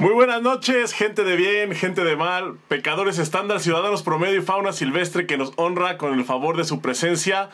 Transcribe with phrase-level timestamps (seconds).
[0.00, 4.72] Muy buenas noches, gente de bien, gente de mal, pecadores estándar, ciudadanos promedio y fauna
[4.72, 7.50] silvestre que nos honra con el favor de su presencia.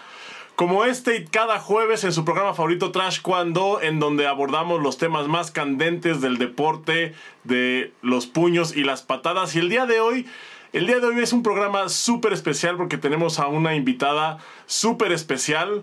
[0.54, 4.96] Como este y cada jueves en su programa favorito Trash Cuando, en donde abordamos los
[4.96, 9.56] temas más candentes del deporte, de los puños y las patadas.
[9.56, 10.28] Y el día de hoy,
[10.72, 15.10] el día de hoy es un programa súper especial porque tenemos a una invitada súper
[15.10, 15.82] especial.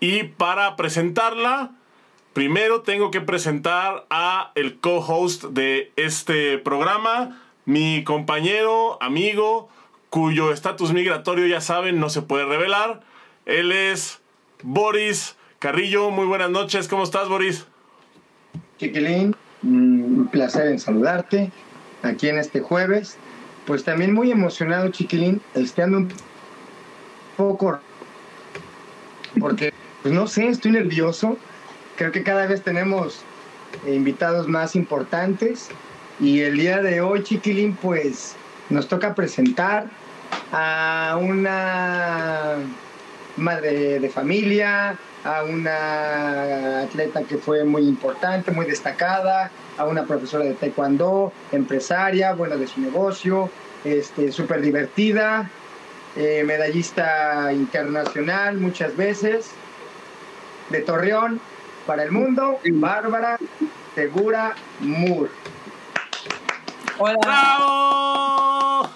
[0.00, 1.72] Y para presentarla,
[2.34, 9.68] Primero tengo que presentar a el co-host de este programa, mi compañero, amigo,
[10.10, 13.02] cuyo estatus migratorio ya saben no se puede revelar.
[13.46, 14.20] Él es
[14.64, 16.10] Boris Carrillo.
[16.10, 17.68] Muy buenas noches, ¿cómo estás Boris?
[18.78, 21.52] Chiquilín, mm, un placer en saludarte
[22.02, 23.16] aquí en este jueves.
[23.64, 26.08] Pues también muy emocionado, Chiquilín, estando un
[27.36, 27.78] poco
[29.38, 31.38] porque pues no sé, estoy nervioso
[31.96, 33.20] creo que cada vez tenemos
[33.86, 35.68] invitados más importantes.
[36.20, 38.36] Y el día de hoy, Chiquilín, pues
[38.70, 39.86] nos toca presentar
[40.52, 42.56] a una
[43.36, 50.44] madre de familia, a una atleta que fue muy importante, muy destacada, a una profesora
[50.44, 53.50] de taekwondo, empresaria, buena de su negocio,
[53.84, 55.50] este, súper divertida,
[56.16, 59.50] eh, medallista internacional muchas veces,
[60.70, 61.40] de Torreón,
[61.86, 63.38] para el mundo, Bárbara
[63.94, 65.30] Segura Moore.
[66.98, 67.18] Hola.
[67.22, 68.90] ¡Bravo!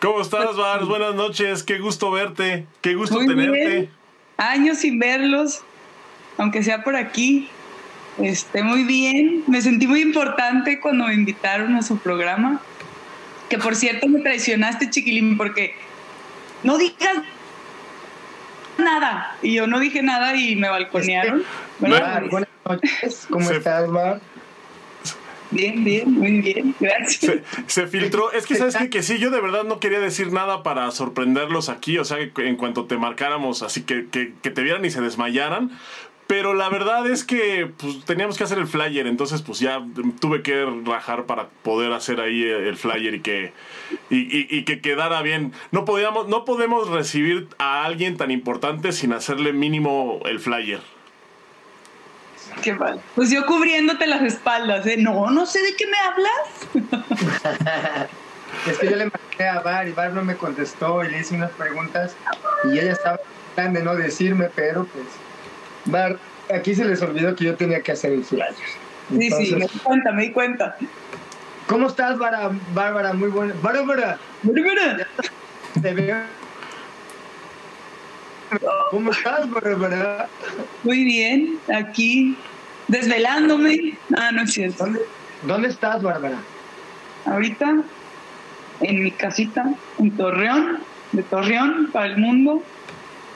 [0.00, 0.84] ¿Cómo estás, Bar?
[0.84, 3.90] Buenas noches, qué gusto verte, qué gusto tenerte.
[4.36, 5.62] Años sin verlos,
[6.38, 7.48] aunque sea por aquí.
[8.18, 12.60] Esté muy bien, me sentí muy importante cuando me invitaron a su programa.
[13.48, 15.74] Que por cierto me traicionaste, chiquilín, porque
[16.62, 17.18] no digas
[18.78, 19.36] nada.
[19.42, 21.42] Y yo no dije nada y me balconearon.
[21.78, 24.20] buenas noches, ¿cómo estás, Mar?
[25.50, 27.40] Bien, bien, muy bien, gracias.
[27.66, 30.62] Se, filtró, es que sabes que, que sí, yo de verdad no quería decir nada
[30.62, 34.84] para sorprenderlos aquí, o sea, en cuanto te marcáramos, así que, que, que te vieran
[34.84, 35.70] y se desmayaran,
[36.26, 39.84] pero la verdad es que pues, teníamos que hacer el flyer, entonces pues ya
[40.20, 43.52] tuve que rajar para poder hacer ahí el flyer y que,
[44.10, 45.52] y, que quedara bien.
[45.70, 50.80] No, podíamos, no podemos recibir a alguien tan importante sin hacerle mínimo el flyer.
[52.62, 53.00] Qué mal.
[53.14, 54.96] Pues yo cubriéndote las espaldas, ¿eh?
[54.96, 58.08] No, no sé de qué me hablas.
[58.66, 61.34] es que yo le marqué a Bar y Bar no me contestó y le hice
[61.34, 62.16] unas preguntas
[62.64, 63.20] y ella estaba
[63.56, 65.06] de no decirme, pero pues
[65.86, 66.18] Bar,
[66.54, 68.54] aquí se les olvidó que yo tenía que hacer el flyer.
[69.10, 70.76] sí, sí, me di cuenta, me di cuenta.
[71.66, 73.12] ¿Cómo estás, Bárbara?
[73.12, 73.54] Muy buena.
[73.60, 74.18] Bárbara.
[74.42, 75.08] Bárbara.
[75.80, 76.16] Te veo.
[78.90, 80.28] ¿Cómo estás, Bárbara?
[80.84, 82.36] Muy bien, aquí
[82.86, 83.98] desvelándome.
[84.16, 84.84] Ah, no es cierto.
[84.84, 85.00] ¿Dónde,
[85.42, 86.38] ¿Dónde estás, Bárbara?
[87.24, 87.82] Ahorita
[88.80, 90.78] en mi casita en Torreón,
[91.12, 92.62] de Torreón para el mundo.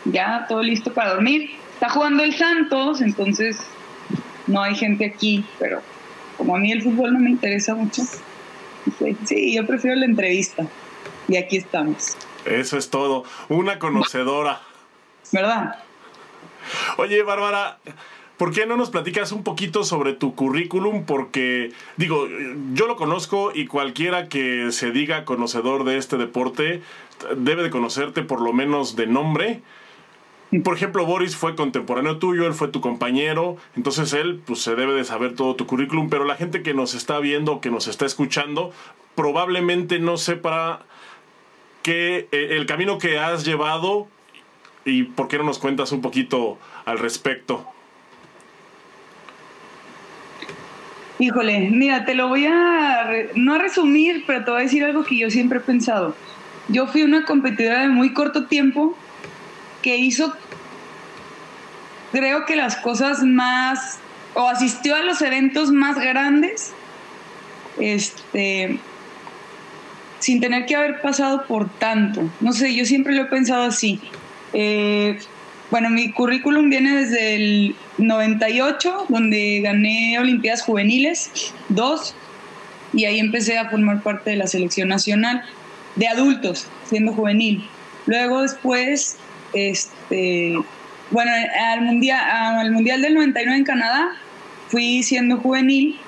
[0.05, 1.51] Ya todo listo para dormir.
[1.81, 3.59] Está jugando el Santos, entonces
[4.47, 5.81] no hay gente aquí, pero
[6.37, 8.03] como a mí el fútbol no me interesa mucho,
[9.25, 10.67] sí, yo prefiero la entrevista.
[11.27, 12.19] Y aquí estamos.
[12.45, 13.25] Eso es todo.
[13.49, 14.61] Una conocedora.
[15.33, 15.77] ¿Verdad?
[16.99, 17.79] Oye, Bárbara,
[18.37, 21.07] ¿por qué no nos platicas un poquito sobre tu currículum?
[21.07, 22.29] Porque, digo,
[22.75, 26.83] yo lo conozco y cualquiera que se diga conocedor de este deporte
[27.39, 29.63] debe de conocerte por lo menos de nombre
[30.59, 34.95] por ejemplo, Boris fue contemporáneo tuyo, él fue tu compañero, entonces él pues se debe
[34.95, 38.05] de saber todo tu currículum, pero la gente que nos está viendo, que nos está
[38.05, 38.73] escuchando,
[39.15, 40.83] probablemente no sepa
[41.83, 44.09] que eh, el camino que has llevado
[44.85, 47.65] y por qué no nos cuentas un poquito al respecto.
[51.21, 55.05] Híjole, mira, te lo voy a, no a resumir, pero te voy a decir algo
[55.05, 56.17] que yo siempre he pensado.
[56.69, 58.97] Yo fui una competidora de muy corto tiempo
[59.83, 60.35] que hizo,
[62.13, 63.99] creo que las cosas más,
[64.35, 66.73] o asistió a los eventos más grandes,
[67.79, 68.79] este,
[70.19, 72.29] sin tener que haber pasado por tanto.
[72.41, 74.01] No sé, yo siempre lo he pensado así.
[74.53, 75.19] Eh,
[75.71, 82.15] bueno, mi currículum viene desde el 98, donde gané Olimpiadas Juveniles, dos,
[82.93, 85.45] y ahí empecé a formar parte de la selección nacional
[85.95, 87.65] de adultos, siendo juvenil.
[88.07, 89.17] Luego después
[89.53, 90.57] este,
[91.11, 91.31] bueno,
[91.73, 94.13] al mundial, al mundial del 99 en Canadá
[94.69, 95.99] fui siendo juvenil.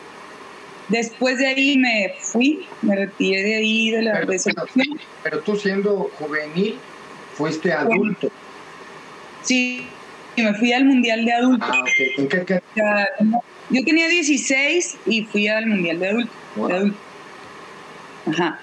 [0.88, 4.32] Después de ahí me fui, me retiré de ahí de la pero,
[5.22, 6.76] pero, tú siendo juvenil
[7.34, 8.30] fuiste adulto.
[9.42, 9.86] Sí,
[10.36, 11.68] me fui al mundial de adultos.
[11.70, 11.84] Ah,
[12.18, 12.62] ¿En qué,
[13.70, 16.36] Yo tenía 16 y fui al Mundial de Adultos.
[18.26, 18.60] Ajá.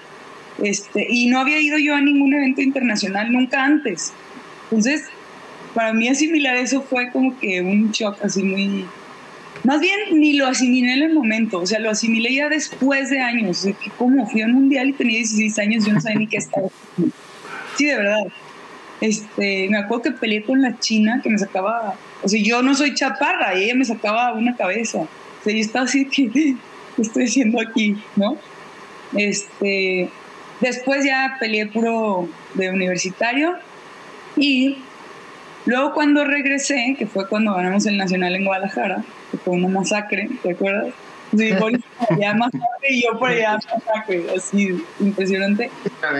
[0.62, 4.12] Este, y no había ido yo a ningún evento internacional nunca antes.
[4.70, 5.04] Entonces,
[5.74, 8.86] para mí asimilar eso fue como que un shock así muy...
[9.64, 13.20] Más bien ni lo asimilé en el momento, o sea, lo asimilé ya después de
[13.20, 13.66] años.
[13.98, 16.68] Como fui al mundial y tenía 16 años, yo no sabía ni qué estaba.
[17.76, 18.26] Sí, de verdad.
[19.00, 22.74] Este, me acuerdo que peleé con la china que me sacaba, o sea, yo no
[22.74, 25.00] soy chaparra y ella me sacaba una cabeza.
[25.00, 26.56] O sea, yo estaba así que, ¿qué
[26.98, 27.96] estoy haciendo aquí?
[28.16, 28.36] ¿No?
[29.14, 30.08] Este,
[30.60, 33.56] después ya peleé puro de universitario
[34.40, 34.78] y
[35.66, 40.28] luego cuando regresé, que fue cuando ganamos el Nacional en Guadalajara, que fue una masacre,
[40.42, 40.94] ¿te acuerdas?
[41.36, 41.50] Sí,
[42.18, 45.70] ya masacre y yo por allá masacre, así impresionante.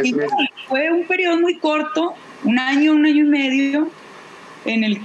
[0.05, 0.15] Y
[0.69, 2.15] fue un periodo muy corto,
[2.45, 3.91] un año, un año y medio,
[4.67, 5.01] en el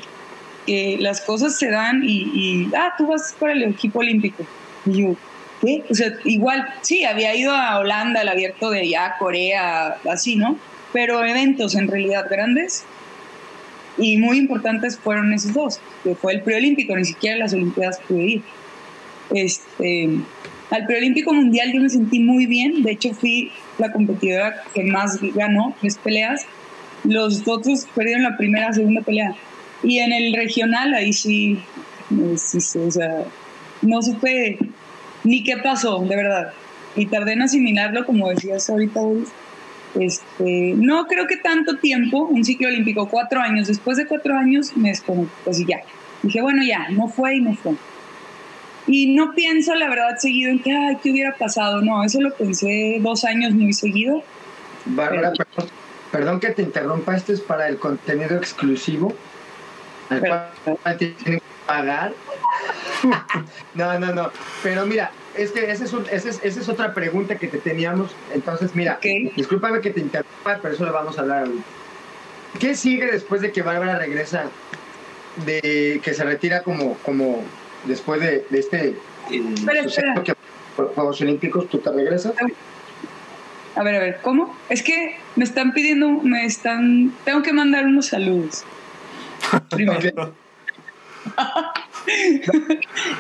[0.66, 4.44] que las cosas se dan y, y ah, tú vas para el equipo olímpico.
[4.86, 5.16] Y yo,
[5.62, 5.84] ¿qué?
[5.90, 10.58] O sea, igual, sí, había ido a Holanda, al abierto de allá, Corea, así, ¿no?
[10.92, 12.86] Pero eventos en realidad grandes
[13.98, 18.24] y muy importantes fueron esos dos, que fue el preolímpico, ni siquiera las Olimpiadas pude
[18.24, 18.42] ir.
[19.34, 20.10] Este,
[20.70, 25.20] al preolímpico mundial yo me sentí muy bien, de hecho fui la competidora que más
[25.34, 26.46] ganó, tres peleas,
[27.04, 29.36] los otros perdieron la primera, segunda pelea.
[29.84, 31.60] Y en el regional ahí sí,
[32.38, 33.24] sí, o sea,
[33.82, 34.58] no supe
[35.24, 36.54] ni qué pasó, de verdad.
[36.96, 39.02] Y tardé en asimilarlo, como decías ahorita,
[40.00, 43.68] Este, no creo que tanto tiempo, un ciclo olímpico, cuatro años.
[43.68, 45.82] Después de cuatro años me desconecté, pues ya.
[46.22, 47.74] Dije, bueno, ya, no fue y no fue.
[48.88, 51.82] Y no pienso, la verdad, seguido en que, ay, ¿qué hubiera pasado?
[51.82, 54.22] No, eso lo pensé dos años muy seguido.
[54.86, 55.70] Bárbara, perdón,
[56.12, 59.14] perdón, que te interrumpa, esto es para el contenido exclusivo.
[60.10, 62.14] Al cual tienen que pagar.
[63.74, 64.32] no, no, no.
[64.62, 67.58] Pero mira, es que esa es, un, esa es, esa es otra pregunta que te
[67.58, 68.12] teníamos.
[68.34, 69.00] Entonces, mira,
[69.36, 71.64] discúlpame que te interrumpa, pero eso lo vamos a hablar ahorita.
[72.60, 74.46] ¿Qué sigue después de que Bárbara regresa,
[75.46, 77.44] de que se retira como, como
[77.86, 78.96] después de, de este
[79.30, 80.24] espera.
[80.24, 80.34] que
[80.76, 82.34] Juegos Olímpicos, tú te regresas?
[83.76, 84.56] A ver, a ver, ¿cómo?
[84.70, 88.64] Es que me están pidiendo, me están, tengo que mandar unos saludos.
[89.70, 90.34] Primero.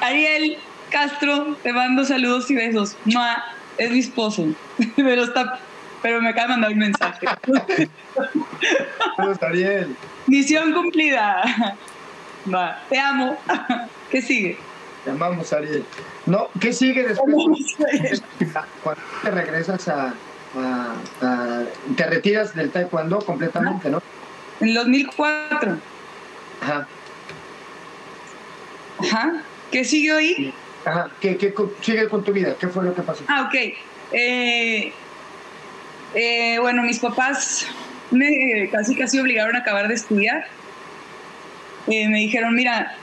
[0.01, 0.57] Ariel
[0.99, 2.95] Castro, te mando saludos y besos.
[3.03, 3.43] Mua,
[3.77, 4.45] es mi esposo.
[4.95, 5.59] Pero está,
[6.01, 7.27] pero me acaba de mandar un mensaje.
[9.17, 9.93] Saludos, Ariel.
[10.27, 11.43] Misión cumplida.
[12.53, 13.37] Va, te amo.
[14.09, 14.57] ¿Qué sigue?
[15.05, 15.83] Llamamos a Ariel.
[16.27, 17.75] No, ¿qué sigue después?
[18.83, 20.13] Cuando te regresas a,
[20.55, 21.63] a- a-
[21.97, 24.01] Te retiras del taekwondo completamente, ¿no?
[24.61, 25.77] En 2004.
[26.61, 26.87] Ajá.
[28.99, 29.33] Ajá.
[29.71, 30.53] ¿Qué siguió ahí?
[30.85, 31.09] Ajá.
[31.19, 32.55] ¿Qué, qué sigue con tu vida?
[32.59, 33.23] ¿Qué fue lo que pasó?
[33.27, 33.55] Ah, ok.
[34.11, 34.93] Eh,
[36.13, 37.67] eh, bueno, mis papás
[38.11, 40.45] me casi casi obligaron a acabar de estudiar.
[41.87, 42.95] Eh, me dijeron, mira,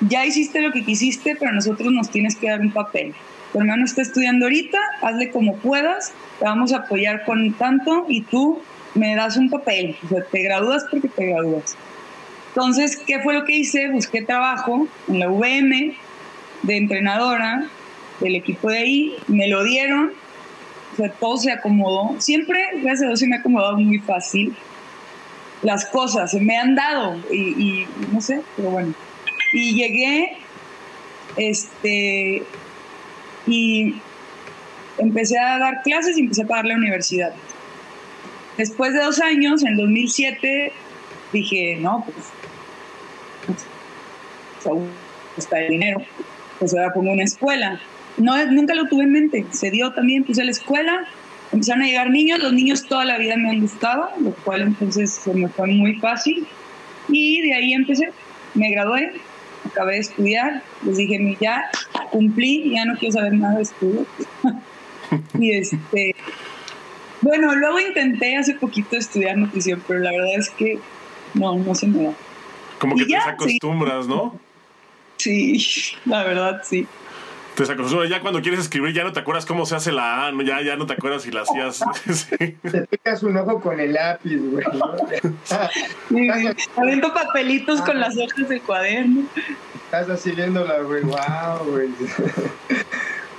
[0.00, 3.14] ya hiciste lo que quisiste, pero nosotros nos tienes que dar un papel.
[3.52, 8.22] Tu hermano está estudiando ahorita, hazle como puedas, te vamos a apoyar con tanto y
[8.22, 8.60] tú
[8.94, 9.96] me das un papel.
[10.04, 11.76] O sea, te gradúas porque te gradúas.
[12.48, 13.90] Entonces, ¿qué fue lo que hice?
[13.90, 15.96] Busqué trabajo en la VM
[16.66, 17.68] de entrenadora
[18.20, 20.12] del equipo de ahí, me lo dieron,
[20.92, 22.20] o sea, todo se acomodó.
[22.20, 24.54] Siempre, gracias a Dios, se me ha acomodado muy fácil.
[25.62, 28.94] Las cosas se me han dado y, no sé, pero bueno.
[29.52, 30.36] Y llegué,
[31.36, 32.42] este,
[33.46, 33.94] y
[34.98, 37.32] empecé a dar clases y empecé a pagar la universidad.
[38.56, 40.72] Después de dos años, en 2007,
[41.32, 43.64] dije, no, pues,
[44.62, 44.78] pues,
[45.36, 46.02] está el dinero,
[46.58, 47.80] pues ahora pongo una escuela.
[48.16, 51.06] No, nunca lo tuve en mente, se dio también, puse la escuela,
[51.52, 55.10] empezaron a llegar niños, los niños toda la vida me han gustado, lo cual entonces
[55.10, 56.46] se me fue muy fácil.
[57.08, 58.10] Y de ahí empecé,
[58.54, 59.12] me gradué,
[59.66, 61.64] acabé de estudiar, les dije, "Mi, ya
[62.10, 64.06] cumplí, ya no quiero saber nada de estudio.
[65.38, 66.14] y este,
[67.20, 70.78] bueno, luego intenté hace poquito estudiar nutrición, pero la verdad es que
[71.34, 72.12] no, no se me da.
[72.78, 74.38] Como que ya, te acostumbras, ¿no?
[75.26, 76.86] Sí, la verdad sí.
[77.56, 78.08] Te acostumbras.
[78.10, 80.76] Ya cuando quieres escribir ya no te acuerdas cómo se hace la A, ya, ya
[80.76, 81.80] no te acuerdas si la hacías.
[82.14, 82.36] Sí.
[82.62, 84.64] Te picas un ojo con el lápiz, güey.
[86.76, 89.22] Aviento papelitos con las hojas del cuaderno.
[89.86, 91.02] Estás así viéndola, güey.
[91.02, 91.88] Wow, güey.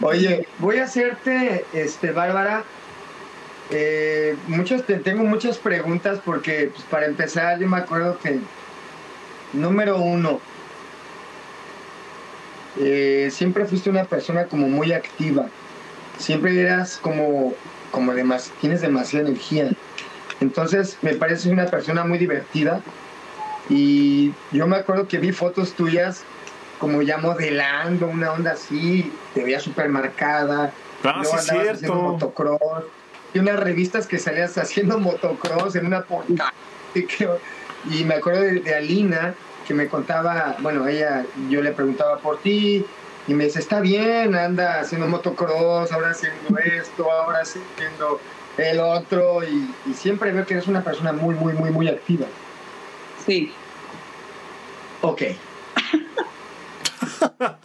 [0.01, 2.63] Oye, voy a hacerte, este, Bárbara.
[3.69, 8.39] eh, muchas, te- tengo muchas preguntas porque, pues, para empezar, yo me acuerdo que,
[9.53, 10.39] número uno,
[12.79, 15.47] eh, siempre fuiste una persona como muy activa.
[16.17, 17.53] Siempre eras como,
[17.91, 19.69] como demas, tienes demasiada energía.
[20.39, 22.81] Entonces me pareces una persona muy divertida.
[23.69, 26.23] Y yo me acuerdo que vi fotos tuyas
[26.79, 30.71] como ya modelando, una onda así, te veía súper marcada.
[31.03, 31.71] Ah, sí, cierto.
[31.71, 32.83] haciendo motocross.
[33.33, 36.53] Y unas revistas que salías haciendo motocross en una portada.
[37.89, 39.33] Y me acuerdo de, Alina,
[39.67, 42.85] que me contaba, bueno, ella, yo le preguntaba por ti,
[43.27, 48.21] y me dice, está bien, anda haciendo motocross, ahora haciendo esto, ahora haciendo
[48.57, 52.25] el otro, y, y siempre veo que eres una persona muy, muy, muy, muy activa.
[53.25, 53.53] Sí.
[55.01, 55.21] Ok.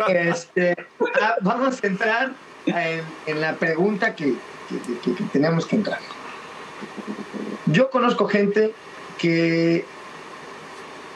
[0.09, 0.77] Este,
[1.21, 2.33] ah, vamos a entrar
[2.67, 4.35] en, la pregunta que,
[5.33, 5.99] tenemos que entrar.
[7.67, 8.73] Yo conozco gente
[9.19, 9.85] que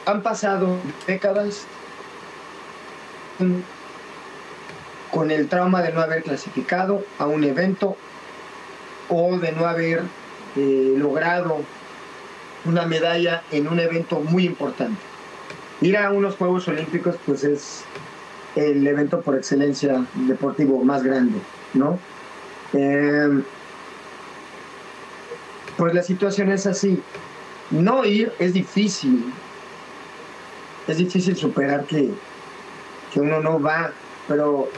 [0.07, 1.67] han pasado décadas
[5.11, 7.97] con el trauma de no haber clasificado a un evento
[9.09, 10.03] o de no haber
[10.57, 11.59] eh, logrado
[12.65, 14.99] una medalla en un evento muy importante.
[15.81, 17.85] Ir a unos Juegos Olímpicos pues es
[18.55, 21.39] el evento por excelencia deportivo más grande,
[21.75, 21.99] ¿no?
[22.73, 23.43] Eh,
[25.77, 27.03] pues la situación es así.
[27.71, 29.33] No ir es difícil.
[30.87, 32.11] Es difícil superar que,
[33.13, 33.93] que uno no va,
[34.29, 34.69] pero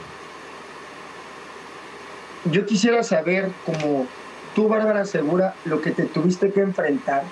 [2.51, 4.07] yo quisiera saber, como
[4.55, 7.23] tú, Bárbara Segura, lo que te tuviste que enfrentar.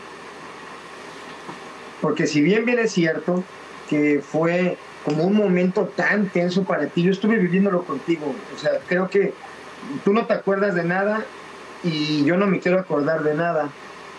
[2.01, 3.43] Porque si bien bien es cierto
[3.89, 7.01] que fue como un momento tan tenso para ti.
[7.01, 8.35] Yo estuve viviéndolo contigo.
[8.53, 9.33] O sea, creo que
[10.03, 11.23] tú no te acuerdas de nada
[11.81, 13.69] y yo no me quiero acordar de nada,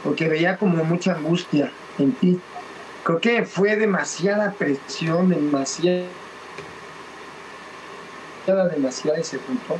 [0.02, 2.40] porque veía como mucha angustia en ti.
[3.08, 6.04] Creo que fue demasiada presión, demasiada,
[8.46, 9.78] demasiada ese punto.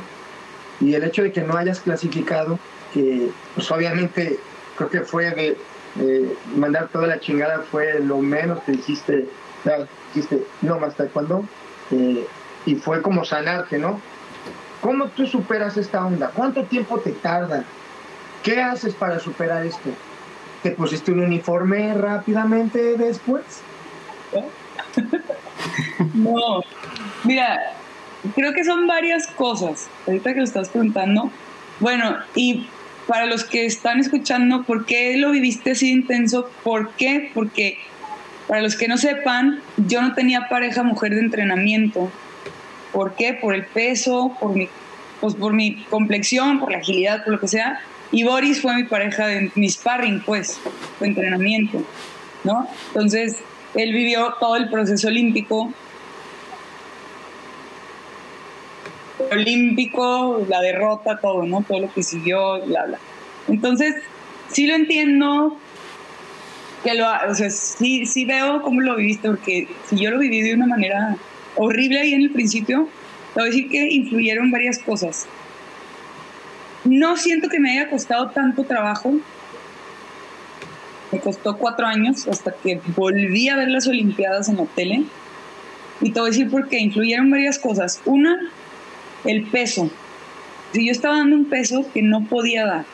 [0.79, 2.57] Y el hecho de que no hayas clasificado,
[2.91, 4.39] que pues obviamente
[4.75, 9.27] creo que fue de mandar toda la chingada, fue lo menos que dijiste
[10.15, 11.45] dijiste, no más taekwondo,
[11.91, 12.25] eh,
[12.65, 14.01] y fue como sanarte, ¿no?
[14.81, 16.31] ¿Cómo tú superas esta onda?
[16.33, 17.63] ¿Cuánto tiempo te tarda?
[18.41, 19.91] ¿Qué haces para superar esto?
[20.63, 23.43] ¿Te pusiste un uniforme rápidamente después?
[26.13, 26.61] no,
[27.23, 27.73] mira,
[28.35, 31.31] creo que son varias cosas, ahorita que lo estás preguntando.
[31.79, 32.67] Bueno, y
[33.07, 36.49] para los que están escuchando, ¿por qué lo viviste así intenso?
[36.63, 37.31] ¿Por qué?
[37.33, 37.77] Porque
[38.47, 42.11] para los que no sepan, yo no tenía pareja mujer de entrenamiento.
[42.91, 43.33] ¿Por qué?
[43.33, 44.67] Por el peso, por mi,
[45.21, 47.79] pues por mi complexión, por la agilidad, por lo que sea.
[48.11, 50.59] Y Boris fue mi pareja de mi sparring, pues,
[50.99, 51.83] de entrenamiento,
[52.43, 52.67] ¿no?
[52.87, 53.37] Entonces,
[53.75, 55.71] él vivió todo el proceso olímpico.
[59.31, 61.63] Olímpico, la derrota, todo, ¿no?
[61.67, 62.99] Todo lo que siguió, bla, bla.
[63.47, 63.95] Entonces,
[64.49, 65.57] sí lo entiendo,
[66.83, 70.41] que lo, o sea, sí, sí veo cómo lo viviste, porque si yo lo viví
[70.41, 71.15] de una manera
[71.55, 72.87] horrible ahí en el principio,
[73.33, 75.27] te voy decir que influyeron varias cosas.
[76.85, 79.13] No siento que me haya costado tanto trabajo.
[81.11, 85.03] Me costó cuatro años hasta que volví a ver las Olimpiadas en la tele.
[86.01, 86.79] Y te voy a decir por qué.
[86.79, 88.01] Influyeron varias cosas.
[88.05, 88.39] Una,
[89.25, 89.89] el peso.
[90.71, 92.85] Si yo estaba dando un peso que no podía dar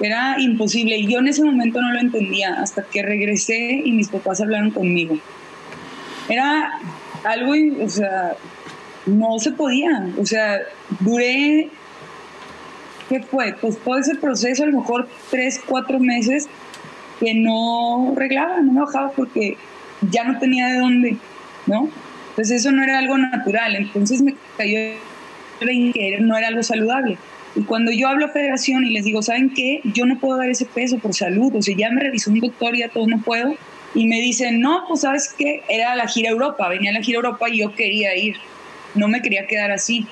[0.00, 4.08] era imposible y yo en ese momento no lo entendía hasta que regresé y mis
[4.08, 5.18] papás hablaron conmigo.
[6.28, 6.72] Era
[7.24, 7.52] algo,
[7.84, 8.36] o sea,
[9.06, 10.08] no se podía.
[10.18, 10.60] O sea,
[11.00, 11.68] duré,
[13.10, 13.54] ¿qué fue?
[13.60, 16.48] Pues todo ese proceso, a lo mejor tres, cuatro meses
[17.18, 19.56] que no arreglaba, no me bajaba porque
[20.10, 21.16] ya no tenía de dónde,
[21.66, 21.90] ¿no?
[22.30, 23.74] Entonces eso no era algo natural.
[23.74, 24.78] Entonces me cayó
[25.58, 27.18] que no era algo saludable.
[27.56, 29.80] Y cuando yo hablo a federación y les digo, ¿saben qué?
[29.82, 32.76] Yo no puedo dar ese peso por salud, o sea, ya me revisó un doctor
[32.76, 33.56] y ya todo no puedo.
[33.92, 37.48] Y me dicen, no, pues sabes qué, era la gira Europa, venía la gira Europa
[37.48, 38.36] y yo quería ir,
[38.94, 40.06] no me quería quedar así.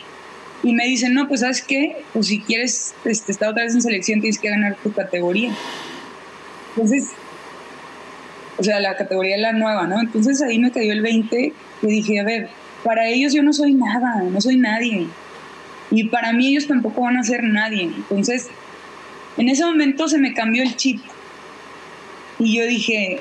[0.63, 3.83] Y me dicen, no, pues sabes qué, pues si quieres este, estar otra vez en
[3.83, 5.55] selección tienes que ganar tu categoría.
[6.75, 7.11] Entonces,
[8.59, 10.01] o sea, la categoría es la nueva, ¿no?
[10.01, 12.49] Entonces ahí me cayó el 20 y dije, a ver,
[12.83, 15.07] para ellos yo no soy nada, no soy nadie.
[15.91, 17.85] Y para mí ellos tampoco van a ser nadie.
[17.85, 18.49] Entonces,
[19.37, 21.01] en ese momento se me cambió el chip.
[22.41, 23.21] Y yo dije,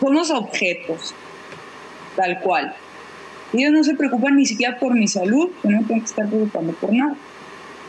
[0.00, 1.14] somos objetos,
[2.16, 2.74] tal cual.
[3.52, 6.72] Ellos no se preocupan ni siquiera por mi salud, yo no tengo que estar preocupando
[6.74, 7.16] por nada.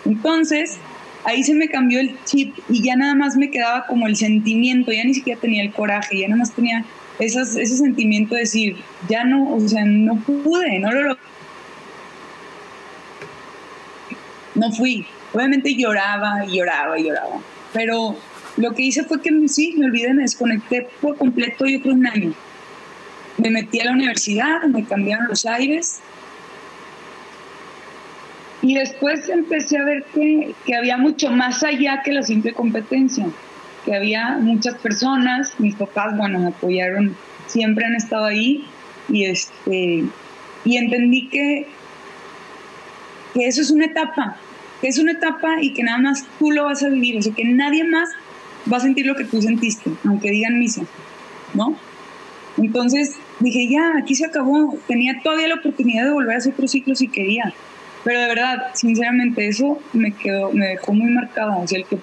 [0.06, 0.78] Entonces,
[1.25, 4.92] ahí se me cambió el chip y ya nada más me quedaba como el sentimiento,
[4.92, 6.86] ya ni siquiera tenía el coraje, ya nada más tenía
[7.20, 8.78] ese sentimiento de decir,
[9.10, 11.18] ya no, o sea, no pude, no lo
[14.56, 15.06] No fui.
[15.34, 17.39] Obviamente lloraba y lloraba y lloraba.
[17.74, 18.16] Pero
[18.58, 22.08] lo que hice fue que sí, me olvidé, me desconecté por completo, yo creo un
[22.08, 22.34] año.
[23.39, 26.00] Me metí a la universidad, me cambiaron los aires.
[28.62, 33.25] Y después empecé a ver que, que había mucho más allá que la simple competencia
[33.86, 37.15] que había muchas personas, mis papás, bueno, me apoyaron,
[37.48, 38.65] siempre han estado ahí
[39.10, 40.05] y este
[40.65, 41.67] y entendí que,
[43.34, 44.36] que eso es una etapa,
[44.81, 47.34] que es una etapa y que nada más tú lo vas a vivir, o sea,
[47.34, 48.10] que nadie más
[48.72, 50.84] va a sentir lo que tú sentiste, aunque digan misa,
[51.53, 51.75] ¿no?
[52.60, 56.68] Entonces dije, ya, aquí se acabó, tenía todavía la oportunidad de volver a hacer otro
[56.68, 57.54] ciclo si quería,
[58.04, 61.98] pero de verdad, sinceramente, eso me quedó, me dejó muy marcada, o sea, el que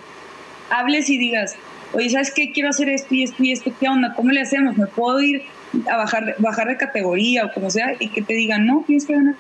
[0.71, 1.57] hables y digas,
[1.93, 2.53] oye, ¿sabes qué?
[2.53, 4.15] Quiero hacer esto y esto y esto, ¿qué onda?
[4.15, 4.77] ¿Cómo le hacemos?
[4.77, 5.43] ¿Me puedo ir
[5.91, 7.95] a bajar, bajar de categoría o como sea?
[7.99, 9.35] Y que te digan, no, tienes que ganar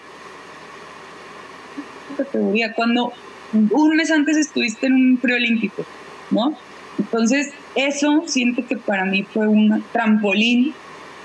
[2.16, 2.72] categoría.
[2.72, 3.12] Cuando
[3.52, 5.84] un mes antes estuviste en un preolímpico,
[6.30, 6.56] ¿no?
[6.98, 10.74] Entonces, eso siento que para mí fue un trampolín.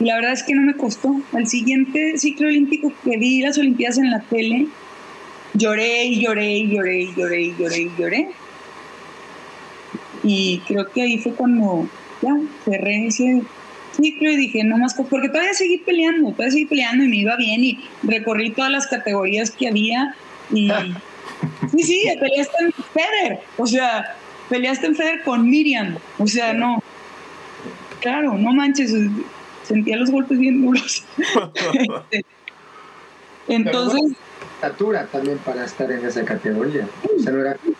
[0.01, 1.21] Y la verdad es que no me costó.
[1.31, 4.65] Al siguiente ciclo olímpico que vi las Olimpiadas en la tele,
[5.53, 8.29] lloré y lloré y lloré y lloré y lloré y lloré.
[10.23, 11.87] Y creo que ahí fue cuando
[12.23, 13.43] ya cerré ese
[13.91, 17.35] ciclo y dije, no más, porque todavía seguí peleando, todavía seguí peleando y me iba
[17.35, 20.15] bien y recorrí todas las categorías que había
[20.51, 20.71] y
[21.71, 24.15] sí, sí, peleaste en Feder, o sea,
[24.49, 26.81] peleaste en Feder con Miriam, o sea, no,
[27.99, 28.93] claro, no manches,
[29.71, 31.03] sentía los golpes bien duros.
[33.47, 34.15] Este, entonces
[34.61, 36.87] estatura también para estar en esa categoría.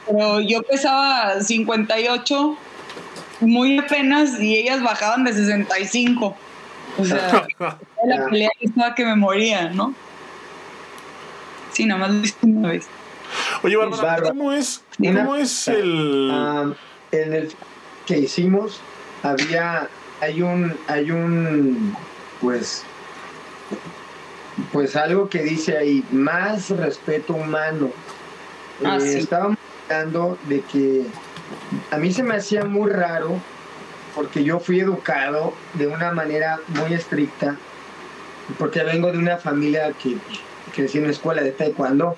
[0.08, 2.58] Pero yo pesaba 58
[3.42, 6.36] muy apenas y ellas bajaban de 65.
[6.98, 7.48] O sea,
[8.06, 9.94] la pelea estaba que me moría, ¿no?
[11.72, 12.88] Sí, nada más lo una vez.
[13.64, 16.30] Oye, Bárbara, ¿cómo es, cómo es el...?
[16.34, 16.74] Ah,
[17.12, 17.52] en el
[18.06, 18.82] que hicimos
[19.24, 19.88] había,
[20.22, 21.96] hay un, hay un,
[22.40, 22.84] pues,
[24.72, 27.92] pues algo que dice ahí, más respeto humano.
[28.86, 29.58] Ah, eh, estábamos
[29.90, 31.06] hablando de que
[31.90, 33.36] a mí se me hacía muy raro
[34.16, 37.58] porque yo fui educado de una manera muy estricta,
[38.60, 40.18] porque vengo de una familia que
[40.76, 42.16] crecí en una escuela de taekwondo.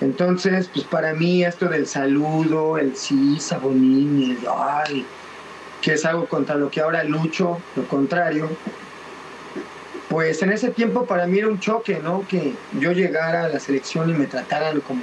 [0.00, 5.04] Entonces, pues para mí esto del saludo, el sí, sabonín, el ay,
[5.82, 8.50] que es algo contra lo que ahora lucho, lo contrario,
[10.08, 12.26] pues en ese tiempo para mí era un choque, ¿no?
[12.26, 15.02] Que yo llegara a la selección y me trataran como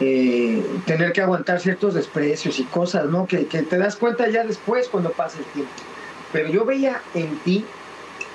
[0.00, 3.26] eh, tener que aguantar ciertos desprecios y cosas, ¿no?
[3.26, 5.72] Que, te das cuenta ya después cuando pasa el tiempo.
[6.32, 7.64] Pero yo veía en ti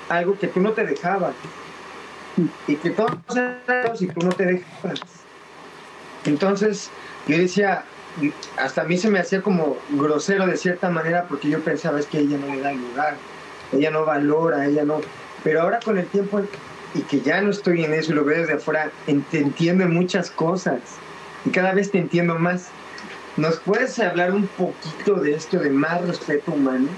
[0.08, 1.34] algo que tú no te dejabas
[2.68, 3.16] y que todos
[4.00, 5.00] y tú no te dejabas.
[6.26, 6.90] Entonces
[7.26, 7.84] yo decía,
[8.56, 12.06] hasta a mí se me hacía como grosero de cierta manera porque yo pensaba es
[12.06, 13.16] que ella no le da lugar,
[13.72, 15.00] ella no valora, ella no
[15.42, 16.40] pero ahora con el tiempo
[16.94, 20.80] y que ya no estoy en eso y lo veo desde afuera, entiendo muchas cosas
[21.44, 22.68] y cada vez te entiendo más.
[23.36, 26.88] ¿Nos puedes hablar un poquito de esto de más respeto humano?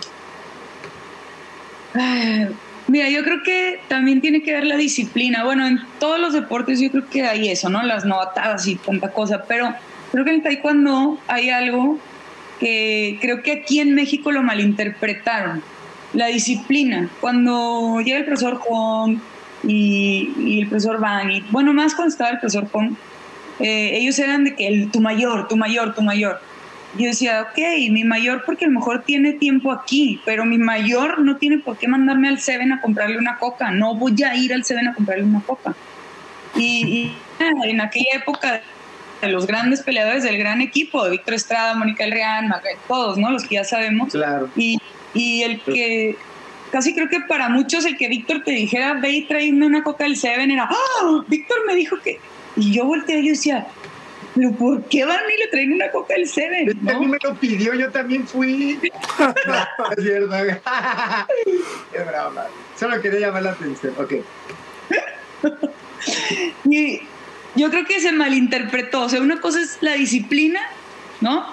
[2.88, 5.44] Mira, yo creo que también tiene que ver la disciplina.
[5.44, 7.83] Bueno, en todos los deportes yo creo que hay eso, ¿no?
[7.83, 9.74] Las novatadas y tanta cosa, pero
[10.16, 11.98] creo que en taekwondo hay algo
[12.59, 15.62] que creo que aquí en México lo malinterpretaron
[16.14, 17.11] la disciplina.
[17.20, 19.20] Cuando llega el profesor Juan
[19.62, 22.96] y, el profesor Van, y bueno, más cuando estaba el profesor Juan,
[23.59, 26.40] eh, ellos eran de que el, tu mayor, tu mayor, tu mayor.
[26.96, 27.59] Yo decía, ok,
[27.90, 31.76] mi mayor porque a lo mejor tiene tiempo aquí, pero mi mayor no tiene por
[31.76, 33.70] qué mandarme al Seven a comprarle una coca.
[33.70, 35.74] No voy a ir al Seven a comprarle una coca.
[36.57, 37.12] Y,
[37.64, 38.62] en aquella época
[39.20, 42.55] de los grandes peleadores del gran equipo, de Víctor Estrada, Mónica El Real,
[42.88, 43.31] todos, ¿no?
[43.31, 44.12] Los que ya sabemos.
[44.12, 44.48] Claro.
[44.57, 44.79] Y,
[45.14, 46.16] y el que
[46.70, 50.05] casi creo que para muchos el que Víctor te dijera, ve y tráeme una coca
[50.05, 51.24] del Seven era, ¡ah!
[51.26, 52.18] Víctor me dijo que.
[52.57, 53.66] Y yo volteé y yo decía,
[54.35, 56.79] ¿pero por qué van y le traen una coca del Seven?
[56.83, 56.90] ¿no?
[56.90, 58.79] A mí me lo pidió, yo también fui.
[59.96, 60.35] es cierto.
[61.92, 62.46] es brava.
[62.79, 63.94] Solo quería llamar la atención.
[63.98, 64.14] Ok.
[66.70, 67.00] y
[67.56, 69.02] yo creo que se malinterpretó.
[69.02, 70.60] O sea, una cosa es la disciplina,
[71.20, 71.44] ¿no?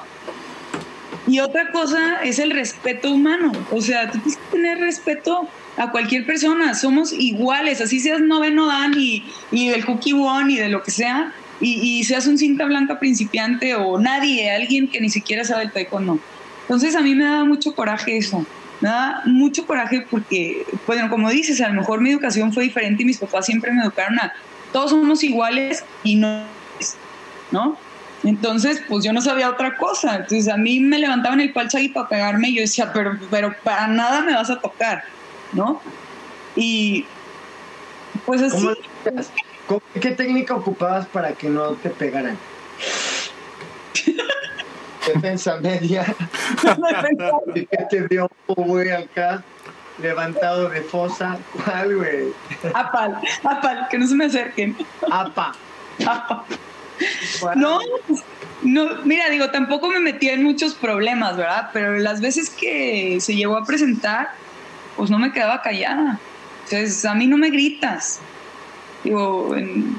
[1.27, 3.51] Y otra cosa es el respeto humano.
[3.71, 6.75] O sea, tú tienes que tener respeto a cualquier persona.
[6.75, 10.91] Somos iguales, así seas noveno dan y, y del cookie one y de lo que
[10.91, 11.33] sea.
[11.61, 16.19] Y, seas un cinta blanca principiante o nadie, alguien que ni siquiera sabe el taekwondo.
[16.63, 18.45] Entonces a mí me daba mucho coraje eso.
[18.81, 23.03] me da mucho coraje porque, bueno, como dices, a lo mejor mi educación fue diferente
[23.03, 24.33] y mis papás siempre me educaron a
[24.73, 26.43] todos somos iguales y no,
[27.51, 27.77] ¿no?
[28.23, 30.15] Entonces, pues yo no sabía otra cosa.
[30.15, 33.88] Entonces a mí me levantaban el y para pegarme y yo decía, pero, pero para
[33.88, 35.03] nada me vas a tocar,
[35.53, 35.81] ¿no?
[36.55, 37.05] Y
[38.25, 38.67] pues así.
[39.99, 42.38] ¿Qué técnica ocupabas para que no te pegaran?
[45.07, 46.05] Defensa media.
[47.53, 49.43] ¿Qué te dio, güey, acá?
[50.03, 51.37] Levantado de fosa.
[51.53, 52.33] ¿Cuál, güey?
[52.73, 54.75] Apal, apal, que no se me acerquen.
[55.09, 55.53] Apa.
[56.05, 56.45] Apa.
[57.55, 57.79] No,
[58.63, 61.69] no, mira, digo, tampoco me metí en muchos problemas, ¿verdad?
[61.71, 64.31] Pero las veces que se llegó a presentar,
[64.97, 66.19] pues no me quedaba callada.
[66.65, 68.19] Entonces, a mí no me gritas.
[69.05, 69.95] Digo, en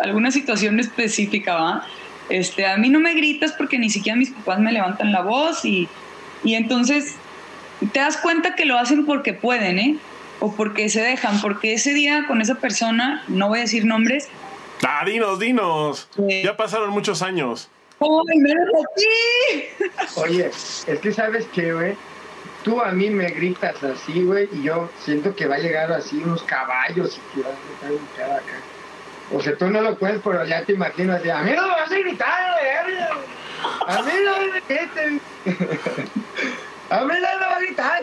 [0.00, 1.86] alguna situación específica, ¿va?
[2.28, 5.64] Este, a mí no me gritas porque ni siquiera mis papás me levantan la voz
[5.64, 5.88] y,
[6.42, 7.14] y entonces
[7.92, 9.98] te das cuenta que lo hacen porque pueden, ¿eh?
[10.40, 14.28] O porque se dejan, porque ese día con esa persona, no voy a decir nombres.
[14.86, 16.08] Ah, dinos, dinos.
[16.44, 17.70] ya pasaron muchos años.
[18.00, 18.42] ¡Ay,
[18.84, 19.86] aquí!
[20.16, 21.96] Oye, es que sabes que, güey,
[22.62, 26.16] tú a mí me gritas así, güey, y yo siento que va a llegar así
[26.22, 28.60] unos caballos y que vas a gritar acá.
[29.32, 31.68] O sea, tú no lo puedes, pero ya te imagino así, a mí no me
[31.68, 32.98] vas a gritar, güey.
[33.86, 35.22] A mí no me grites.
[36.90, 38.02] A mí no me va a gritar.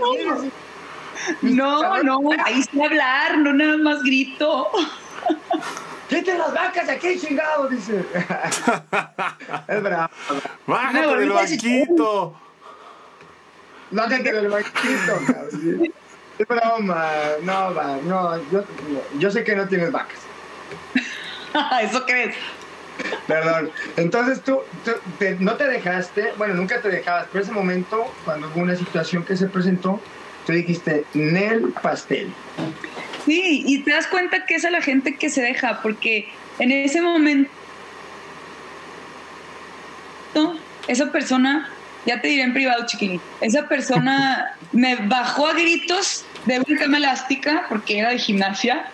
[1.41, 4.69] No, no, ahí sí hablar, no nada más grito.
[6.09, 7.67] ¡Quiten las vacas de aquí, chingado!
[7.67, 8.05] Dice.
[9.67, 10.13] es bravo.
[10.67, 12.35] Bájate del banquito.
[13.91, 15.93] Bájate del banquito, cabrón.
[16.37, 17.09] Es broma.
[17.43, 18.37] No, va, no.
[18.51, 18.63] Yo,
[19.17, 20.19] yo sé que no tienes vacas.
[21.81, 22.35] ¿Eso crees?
[23.27, 23.71] Perdón.
[23.97, 24.59] Entonces tú,
[25.39, 29.37] no te dejaste, bueno, nunca te dejabas, pero ese momento, cuando hubo una situación que
[29.37, 30.01] se presentó,
[30.45, 32.31] tú dijiste, Nel Pastel.
[33.25, 36.29] Sí, y te das cuenta que es a la gente que se deja, porque
[36.59, 37.49] en ese momento
[40.87, 41.69] esa persona,
[42.05, 46.97] ya te diré en privado, chiquilín, esa persona me bajó a gritos de una cama
[46.97, 48.87] elástica, porque era de gimnasia,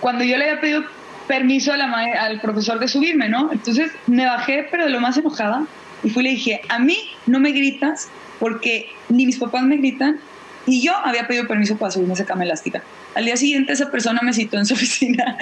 [0.00, 0.84] cuando yo le había pedido
[1.26, 1.86] permiso a la
[2.20, 3.50] al profesor de subirme, ¿no?
[3.52, 5.66] Entonces me bajé, pero de lo más enojada,
[6.02, 8.08] y fui y le dije, a mí no me gritas,
[8.38, 10.18] porque ni mis papás me gritan,
[10.66, 12.82] y yo había pedido permiso para subirme a esa cama elástica.
[13.14, 15.38] Al día siguiente esa persona me citó en su oficina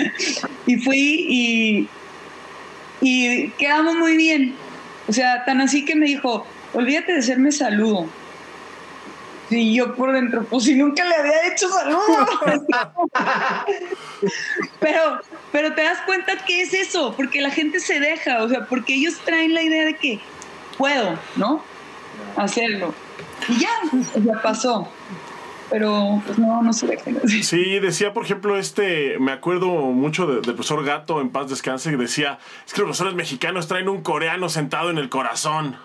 [0.66, 1.88] y fui y,
[3.00, 4.54] y quedamos muy bien.
[5.08, 8.08] O sea, tan así que me dijo, olvídate de hacerme saludo.
[9.56, 12.26] Y yo por dentro, pues si nunca le había hecho saludo.
[14.80, 15.20] pero,
[15.52, 18.94] pero te das cuenta que es eso, porque la gente se deja, o sea, porque
[18.94, 20.20] ellos traen la idea de que
[20.76, 21.62] puedo, ¿no?
[22.36, 22.94] Hacerlo.
[23.48, 23.70] Y ya,
[24.22, 24.88] ya pasó
[25.70, 30.40] pero pues no, no se dejen Sí, decía, por ejemplo, este, me acuerdo mucho del
[30.40, 34.48] profesor Gato, en paz descanse, que decía, es que los profesores mexicanos traen un coreano
[34.48, 35.76] sentado en el corazón.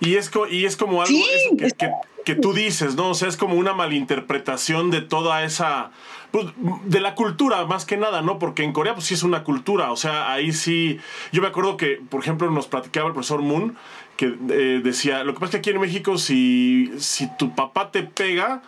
[0.00, 1.16] Y es, y es como algo
[1.56, 1.90] que,
[2.34, 3.10] tú dices, ¿no?
[3.10, 5.90] O sea, es como una malinterpretación de toda esa...
[6.32, 6.46] Pues,
[6.84, 8.38] de la cultura, más que nada, ¿no?
[8.38, 9.92] Porque en Corea, pues sí es una cultura.
[9.92, 10.98] O sea, ahí sí...
[11.32, 13.76] Yo me acuerdo que, por ejemplo, nos platicaba el profesor Moon,
[14.16, 17.90] que eh, decía, lo que pasa es que aquí en México, si, si tu papá
[17.90, 18.62] te pega,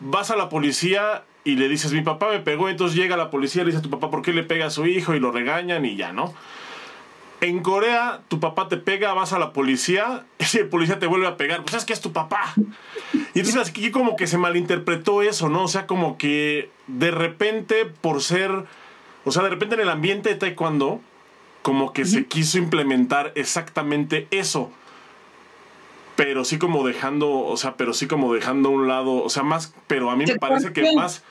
[0.00, 3.62] vas a la policía y le dices, mi papá me pegó, entonces llega la policía
[3.62, 5.14] y le dice a tu papá, ¿por qué le pega a su hijo?
[5.14, 6.34] Y lo regañan y ya, ¿no?
[7.40, 11.26] En Corea, tu papá te pega, vas a la policía, y el policía te vuelve
[11.26, 12.54] a pegar, pues es que es tu papá.
[13.34, 15.64] Y entonces aquí como que se malinterpretó eso, ¿no?
[15.64, 18.50] O sea, como que de repente por ser,
[19.24, 21.00] o sea, de repente en el ambiente de taekwondo,
[21.62, 24.70] como que se quiso implementar exactamente eso
[26.16, 29.42] pero sí como dejando, o sea, pero sí como dejando a un lado, o sea,
[29.42, 31.22] más, pero a mí me parece que más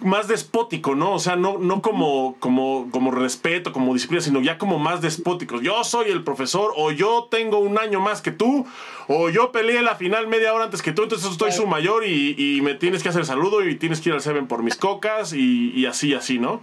[0.00, 1.12] más despótico, ¿no?
[1.12, 5.62] O sea, no, no como, como, como respeto, como disciplina, sino ya como más despóticos.
[5.62, 8.66] Yo soy el profesor, o yo tengo un año más que tú,
[9.08, 12.60] o yo peleé la final media hora antes que tú, entonces estoy su mayor y,
[12.62, 15.70] me tienes que hacer saludo y tienes que ir al Seven por mis cocas y,
[15.70, 16.60] y así, así, ¿no?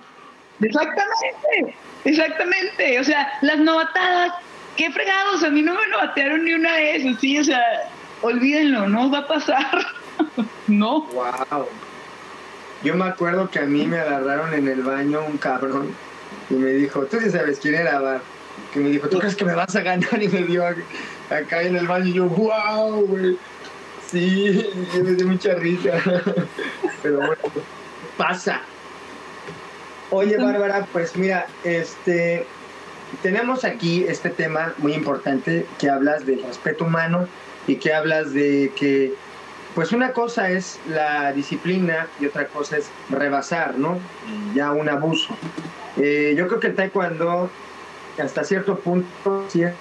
[0.59, 2.99] Exactamente, exactamente.
[2.99, 4.33] O sea, las novatadas
[4.75, 7.61] qué fregados, a mí no me lo batearon ni una vez, sí, o sea,
[8.21, 9.85] olvídenlo, no va a pasar.
[10.67, 11.01] no.
[11.03, 11.67] Wow.
[12.83, 15.89] Yo me acuerdo que a mí me agarraron en el baño un cabrón
[16.49, 18.21] y me dijo, tú sí sabes quién era, Bar.
[18.73, 20.21] Que me dijo, ¿tú crees que me vas a ganar?
[20.21, 20.65] Y me dio
[21.29, 23.37] acá en el baño y yo, wow, güey.
[24.11, 24.69] Sí,
[25.01, 25.91] me dio mucha risa.
[27.03, 27.41] Pero bueno,
[28.17, 28.61] pasa.
[30.09, 32.45] Oye, Bárbara, pues mira, este,
[33.21, 37.27] tenemos aquí este tema muy importante que hablas del respeto humano
[37.65, 39.13] y que hablas de que
[39.75, 43.99] pues una cosa es la disciplina y otra cosa es rebasar, ¿no?
[44.53, 45.35] Ya un abuso.
[45.97, 47.49] Eh, yo creo que el taekwondo,
[48.21, 49.73] hasta cierto punto, sí es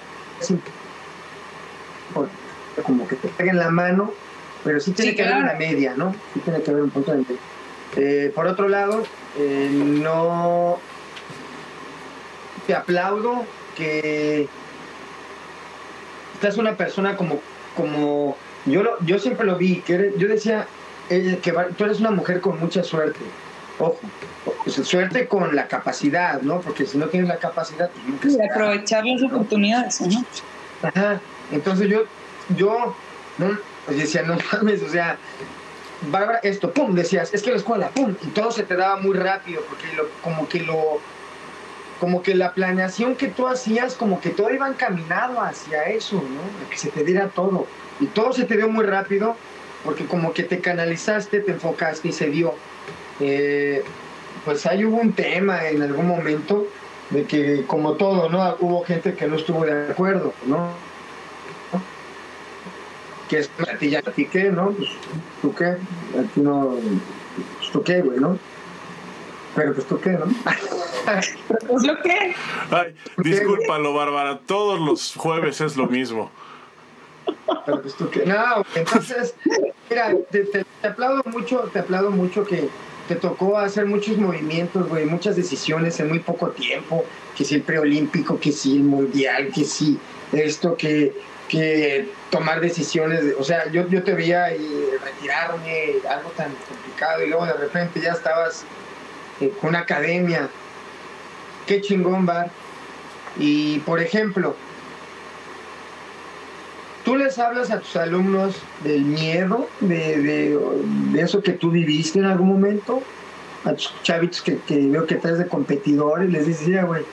[2.83, 4.11] como que te peguen la mano,
[4.63, 6.13] pero sí tiene que haber una media, ¿no?
[6.33, 7.37] Sí tiene que haber un punto de media.
[7.95, 9.03] Eh, por otro lado,
[9.37, 10.79] eh, no
[12.65, 14.47] te aplaudo que
[16.33, 17.39] estás una persona como,
[17.75, 20.67] como yo, yo siempre lo vi, que yo decía
[21.09, 23.19] eh, que tú eres una mujer con mucha suerte.
[23.79, 23.99] Ojo,
[24.67, 26.61] suerte con la capacidad, ¿no?
[26.61, 27.89] Porque si no tienes la capacidad,
[28.21, 30.25] pues nunca aprovechar las oportunidades, ¿no?
[30.83, 31.19] Ajá.
[31.51, 32.03] Entonces yo,
[32.55, 32.95] yo,
[33.37, 35.17] no, pues decía, no mames, o sea,
[36.09, 39.15] Bárbara, esto, pum, decías, es que la escuela, pum, y todo se te daba muy
[39.15, 40.99] rápido, porque lo, como que lo,
[41.99, 46.65] como que la planeación que tú hacías, como que todo iba encaminado hacia eso, ¿no?
[46.65, 47.65] A que se te diera todo.
[48.03, 49.37] Y todo se te dio muy rápido,
[49.85, 52.53] porque como que te canalizaste, te enfocaste y se dio.
[53.21, 53.81] Eh,
[54.43, 56.67] pues ahí hubo un tema en algún momento
[57.11, 58.57] de que, como todo, ¿no?
[58.59, 60.71] Hubo gente que no estuvo de acuerdo, ¿no?
[63.29, 64.71] Que es a ti ya qué, ¿no?
[64.71, 64.89] Pues,
[65.41, 65.77] ¿Tú qué?
[66.19, 66.75] Aquí no.
[67.59, 68.37] Pues, ¿Tú qué, güey, no?
[69.55, 70.25] Pero pues tú qué, ¿no?
[71.67, 72.35] pues lo que.
[72.69, 74.41] Ay, discúlpalo, Bárbara.
[74.45, 76.31] Todos los jueves es lo mismo.
[77.65, 77.95] Pero pues.
[78.25, 79.35] No, entonces,
[79.89, 82.69] mira, te, aplaudo mucho, te aplaudo mucho que
[83.07, 87.05] te tocó hacer muchos movimientos, güey, muchas decisiones en muy poco tiempo.
[87.35, 89.99] Que si el preolímpico, que si el mundial, que si
[90.31, 91.13] esto, que,
[91.47, 93.35] que tomar decisiones.
[93.37, 98.01] o sea, yo, yo te veía y retirarme, algo tan complicado, y luego de repente
[98.01, 98.65] ya estabas
[99.41, 100.49] eh, con una academia.
[101.65, 102.51] Qué chingón, Bar.
[103.37, 104.55] Y por ejemplo,
[107.03, 112.25] ¿tú les hablas a tus alumnos del miedo, de, de, eso que tú viviste en
[112.25, 113.01] algún momento?
[113.65, 117.03] A tus chavitos que, veo que traes de competidores, les dices, ya, güey,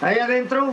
[0.00, 0.72] ahí adentro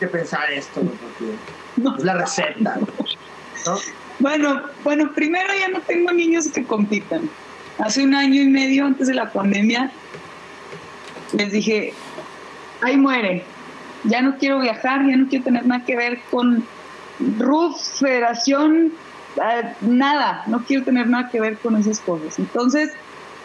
[0.00, 2.76] que pensar esto, porque es la receta,
[3.66, 3.78] ¿no?
[4.18, 7.28] Bueno, bueno, primero ya no tengo niños que compitan.
[7.78, 9.90] Hace un año y medio antes de la pandemia
[11.36, 11.92] les dije,
[12.84, 13.44] ahí muere,
[14.04, 16.64] ya no quiero viajar, ya no quiero tener nada que ver con
[17.38, 18.92] RUF, Federación,
[19.36, 22.38] eh, nada, no quiero tener nada que ver con esas cosas.
[22.38, 22.90] Entonces,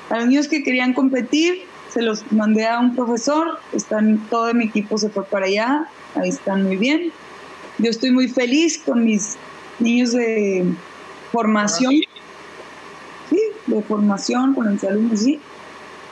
[0.10, 4.66] a los niños que querían competir, se los mandé a un profesor, están, todo mi
[4.66, 7.12] equipo se fue para allá, ahí están muy bien.
[7.78, 9.38] Yo estoy muy feliz con mis
[9.80, 10.66] niños de
[11.32, 11.94] formación,
[13.30, 15.40] sí, de formación con los alumnos, sí.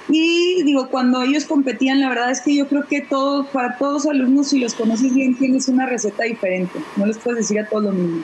[0.09, 4.05] Y digo, cuando ellos competían, la verdad es que yo creo que todo, para todos
[4.05, 6.79] los alumnos, si los conoces bien, tienes una receta diferente.
[6.95, 8.23] No les puedes decir a todos lo mismo.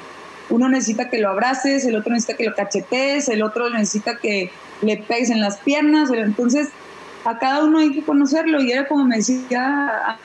[0.50, 4.50] Uno necesita que lo abraces, el otro necesita que lo cachetees, el otro necesita que
[4.82, 6.10] le pegues en las piernas.
[6.12, 6.70] Entonces,
[7.26, 8.62] a cada uno hay que conocerlo.
[8.62, 10.18] Y era como me decía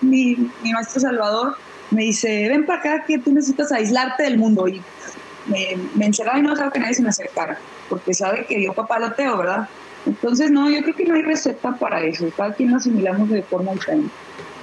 [0.00, 1.56] mi, maestro Salvador,
[1.90, 4.66] me dice, ven para acá que tú necesitas aislarte del mundo.
[4.68, 4.80] Y
[5.46, 8.72] me, me encerraba y no dejaba que nadie se me acercara, porque sabe que yo
[8.72, 9.68] papaloteo, ¿verdad?
[10.06, 13.42] Entonces, no, yo creo que no hay receta para eso, cada quien lo asimilamos de
[13.42, 14.10] forma diferente.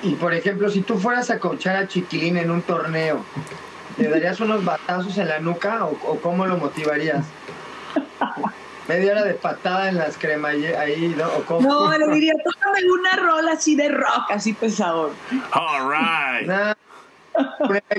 [0.01, 3.23] Y por ejemplo, si tú fueras a coachar a Chiquilín en un torneo,
[3.97, 7.25] ¿le darías unos batazos en la nuca o, cómo lo motivarías?
[8.87, 11.27] Media hora de patada en las cremas ahí, ¿no?
[11.27, 11.67] ¿O cómo?
[11.67, 15.11] No, le diría, tócame una rola así de rock, así pesador.
[15.53, 16.75] All right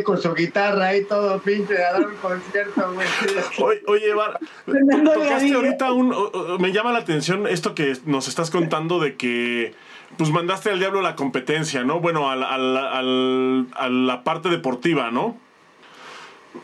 [0.04, 3.06] con su guitarra y todo, pinche, a dar un concierto, güey.
[3.58, 4.38] Oye, oye Bar,
[5.04, 6.14] tocaste ahorita un.
[6.60, 9.74] Me llama la atención esto que nos estás contando de que.
[10.16, 12.00] Pues mandaste al diablo la competencia, ¿no?
[12.00, 15.38] Bueno, a la parte deportiva, ¿no?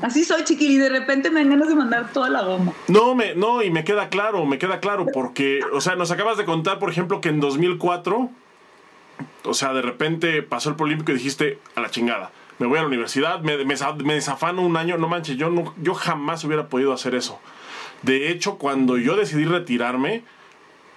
[0.00, 2.72] Así soy, chiquil, y de repente me dan ganas de mandar toda la goma.
[2.88, 6.36] No, me, no, y me queda claro, me queda claro, porque, o sea, nos acabas
[6.36, 8.28] de contar, por ejemplo, que en 2004,
[9.44, 12.82] o sea, de repente pasó el Polímpico y dijiste, a la chingada me voy a
[12.82, 16.92] la universidad, me, me, desafano un año, no manches, yo, no, yo jamás hubiera podido
[16.92, 17.38] hacer eso.
[18.02, 20.22] De hecho, cuando yo decidí retirarme,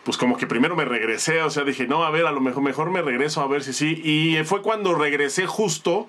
[0.04, 2.64] pues como que primero me regresé, o sea, dije, no, a ver, a lo mejor,
[2.64, 4.02] mejor me regreso a ver si sí.
[4.04, 6.08] Y fue cuando regresé justo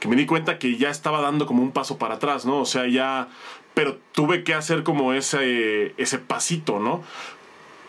[0.00, 2.58] que me di cuenta que ya estaba dando como un paso para atrás, ¿no?
[2.58, 3.28] O sea, ya,
[3.74, 7.02] pero tuve que hacer como ese, ese pasito, ¿no?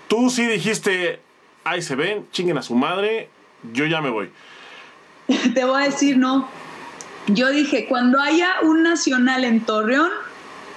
[0.07, 1.19] Tú sí dijiste,
[1.65, 3.29] ahí se ven, chinguen a su madre,
[3.73, 4.29] yo ya me voy.
[5.53, 6.47] Te voy a decir, no,
[7.27, 10.09] yo dije, cuando haya un nacional en Torreón,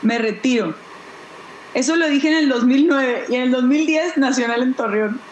[0.03, 0.75] me retiro.
[1.75, 5.21] Eso lo dije en el 2009 y en el 2010 nacional en Torreón.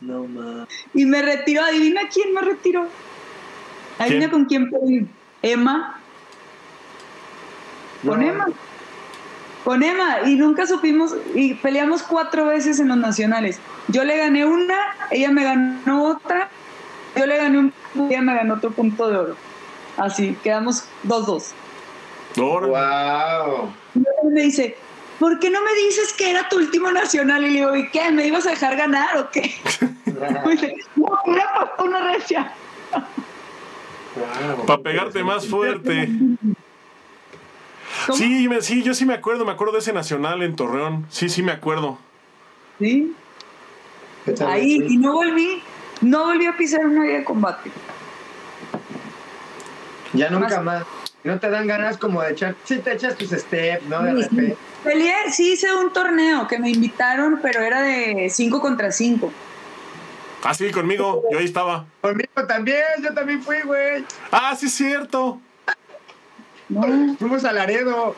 [0.00, 0.68] No más.
[0.94, 2.86] Y me retiró, adivina quién me retiró.
[3.98, 4.30] Adivina ¿Quién?
[4.30, 5.08] con quién perdí.
[5.42, 5.98] Emma.
[8.06, 8.26] Con No.
[8.28, 8.46] Emma.
[9.64, 10.18] Con Emma.
[10.26, 13.58] Y nunca supimos, y peleamos cuatro veces en los nacionales.
[13.88, 14.76] Yo le gané una,
[15.10, 16.48] ella me ganó otra,
[17.16, 19.36] yo le gané un punto, ella me ganó otro punto de oro.
[19.96, 21.50] Así, quedamos dos dos.
[22.40, 22.72] Órale.
[22.72, 23.72] Wow.
[23.94, 24.76] Y luego me dice,
[25.18, 27.42] ¿por qué no me dices que era tu último nacional?
[27.44, 28.10] Y le digo, ¿y qué?
[28.10, 29.54] ¿Me ibas a dejar ganar o qué?
[30.46, 32.52] Me dice, no, era puesto una recia.
[34.66, 36.08] Para pegarte más fuerte.
[38.06, 38.18] ¿Cómo?
[38.18, 41.06] Sí, me- sí, yo sí me acuerdo, me acuerdo de ese nacional en Torreón.
[41.10, 41.98] Sí, sí me acuerdo.
[42.78, 43.14] Sí.
[44.46, 45.62] Ahí, y no volví,
[46.00, 47.70] no volví a pisar una área de combate.
[50.12, 50.84] Ya nunca Más- más.
[51.24, 52.56] No te dan ganas como de echar.
[52.64, 54.02] Sí, te echas tus steps, ¿no?
[54.02, 54.56] De repente.
[54.82, 59.32] Peleé, sí hice un torneo que me invitaron, pero era de 5 contra 5.
[60.42, 61.22] Ah, sí, conmigo.
[61.30, 61.86] Yo ahí estaba.
[62.00, 64.04] Conmigo también, yo también fui, güey.
[64.32, 65.40] Ah, sí, es cierto.
[66.68, 68.16] No, Fuimos a Laredo.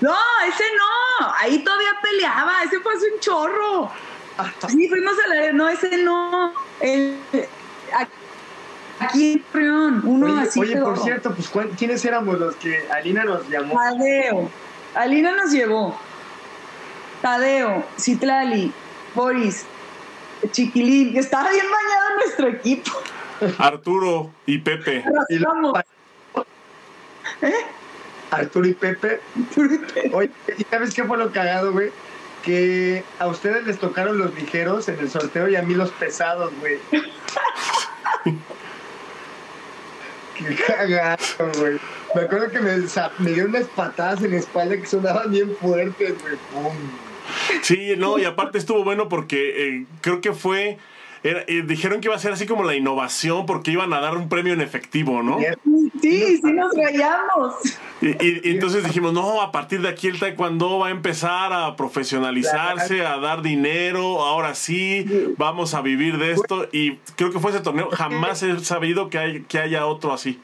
[0.00, 0.14] no,
[0.46, 3.90] ese no, ahí todavía peleaba, ese fue hace un chorro.
[4.68, 7.16] Sí, fuimos a la, no, ese no, el,
[7.96, 8.10] aquí
[9.14, 13.24] en Torreón, uno Oye, así oye, por cierto, pues ¿cuán- ¿quiénes éramos los que Alina
[13.24, 13.74] nos llamó?
[13.74, 14.50] Tadeo.
[14.94, 15.98] Alina nos llevó.
[17.22, 18.72] Tadeo, Citlali,
[19.14, 19.64] Boris,
[20.52, 21.16] Chiquilín.
[21.16, 22.90] Estaba bien bañado nuestro equipo.
[23.58, 25.04] Arturo y Pepe.
[25.28, 25.84] Y lo- Arrastramos.
[28.30, 29.20] Arturo y Pepe.
[30.12, 31.90] Oye, ¿y sabes qué fue lo cagado, güey?
[32.42, 36.52] Que a ustedes les tocaron los ligeros en el sorteo y a mí los pesados,
[36.60, 36.78] güey.
[40.38, 41.18] qué cagado,
[41.58, 41.78] güey.
[42.14, 42.76] Me acuerdo que me,
[43.18, 46.34] me dio unas patadas en la espalda que sonaban bien fuertes, güey.
[46.52, 46.72] Pum.
[47.62, 50.78] Sí, no, y aparte estuvo bueno porque eh, creo que fue.
[51.22, 54.16] era- eh, dijeron que iba a ser así como la innovación porque iban a dar
[54.16, 55.38] un premio en efectivo, ¿no?
[56.00, 57.54] Sí, sí nos rayamos.
[58.00, 61.52] Y, y- y entonces dijimos, no, a partir de aquí el taekwondo va a empezar
[61.52, 65.06] a profesionalizarse, a dar dinero, ahora sí,
[65.38, 66.68] vamos a vivir de esto.
[66.72, 70.40] Y creo que fue ese torneo, jamás he sabido que, hay, que haya otro así.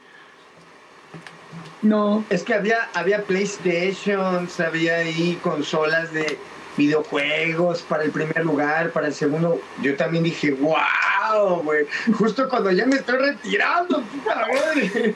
[1.81, 2.23] No.
[2.29, 6.37] Es que había, había PlayStations, había ahí consolas de
[6.77, 9.61] videojuegos para el primer lugar, para el segundo.
[9.81, 11.85] Yo también dije, wow, güey.
[12.13, 14.91] Justo cuando ya me estoy retirando, puta madre.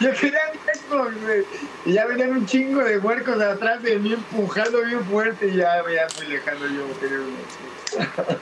[0.00, 0.40] Yo quería
[0.72, 1.44] Xbox, güey.
[1.86, 5.56] Y ya venían un chingo de huercos de atrás de mí empujando bien fuerte y
[5.56, 8.36] ya, ya muy lejano yo tener un Xbox.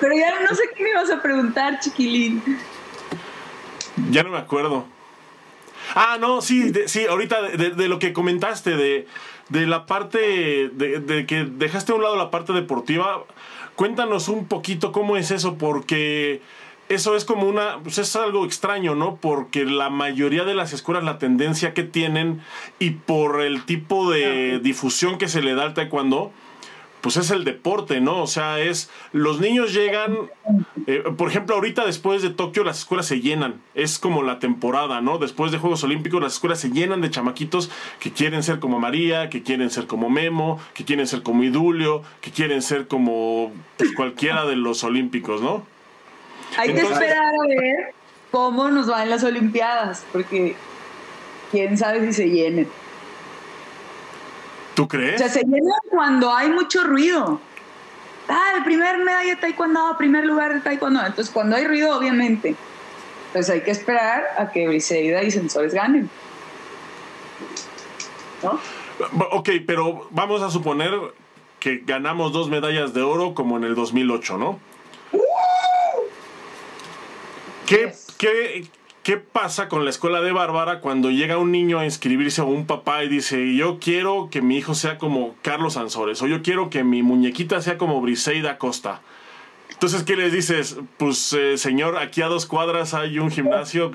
[0.00, 2.42] Pero ya no sé qué me ibas a preguntar, chiquilín.
[4.10, 4.86] Ya no me acuerdo.
[5.94, 9.06] Ah, no, sí, de- sí, ahorita de, de- de lo que comentaste, de,
[9.48, 13.24] de la parte, de, de que dejaste a un lado la parte deportiva,
[13.76, 16.40] cuéntanos un poquito cómo es eso, porque
[16.88, 19.16] eso es como una, pues es algo extraño, ¿no?
[19.16, 22.42] Porque la mayoría de las escuelas la tendencia que tienen
[22.78, 26.32] y por el tipo de difusión que se le da al taekwondo,
[27.04, 28.22] pues es el deporte, ¿no?
[28.22, 30.30] O sea, es los niños llegan,
[30.86, 35.02] eh, por ejemplo, ahorita después de Tokio las escuelas se llenan, es como la temporada,
[35.02, 35.18] ¿no?
[35.18, 39.28] Después de Juegos Olímpicos las escuelas se llenan de chamaquitos que quieren ser como María,
[39.28, 43.92] que quieren ser como Memo, que quieren ser como Idulio, que quieren ser como pues,
[43.94, 45.62] cualquiera de los olímpicos, ¿no?
[46.56, 47.92] Hay que esperar a ver
[48.30, 50.56] cómo nos va en las Olimpiadas, porque
[51.50, 52.66] quién sabe si se llenen.
[54.74, 55.18] ¿Tú O crees?
[55.20, 57.40] sea, se llenan cuando hay mucho ruido.
[58.28, 61.00] Ah, el primer medalla de taekwondo, primer lugar de taekwondo.
[61.00, 62.56] Entonces, cuando hay ruido, obviamente.
[63.32, 66.08] Pues hay que esperar a que Briseida y Sensores ganen.
[68.42, 68.58] ¿No?
[69.32, 70.92] Ok, pero vamos a suponer
[71.60, 74.58] que ganamos dos medallas de oro como en el 2008, ¿no?
[77.66, 78.06] ¿Qué, Yes.
[78.18, 78.68] qué,
[79.04, 82.66] qué pasa con la escuela de Bárbara cuando llega un niño a inscribirse o un
[82.66, 86.70] papá y dice, yo quiero que mi hijo sea como Carlos Ansores o yo quiero
[86.70, 89.02] que mi muñequita sea como Briseida Costa?
[89.70, 90.78] Entonces, ¿qué les dices?
[90.96, 93.92] Pues, eh, señor, aquí a dos cuadras hay un gimnasio.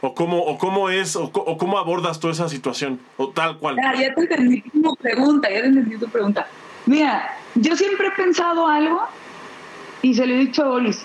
[0.00, 3.00] ¿O cómo, o cómo es, o, cómo abordas toda esa situación?
[3.16, 3.76] O tal cual.
[3.76, 6.46] Ya, ya te entendí tu pregunta, ya te entendí tu pregunta.
[6.86, 9.02] Mira, yo siempre he pensado algo
[10.02, 11.04] y se lo he dicho a Bolis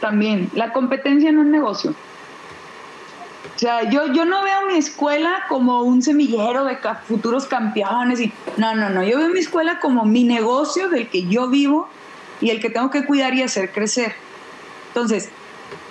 [0.00, 0.50] también.
[0.54, 1.94] La competencia no es negocio.
[3.56, 8.20] O sea, yo, yo no veo mi escuela como un semillero de futuros campeones.
[8.20, 9.02] Y, no, no, no.
[9.04, 11.88] Yo veo mi escuela como mi negocio del que yo vivo
[12.40, 14.14] y el que tengo que cuidar y hacer crecer.
[14.88, 15.30] Entonces,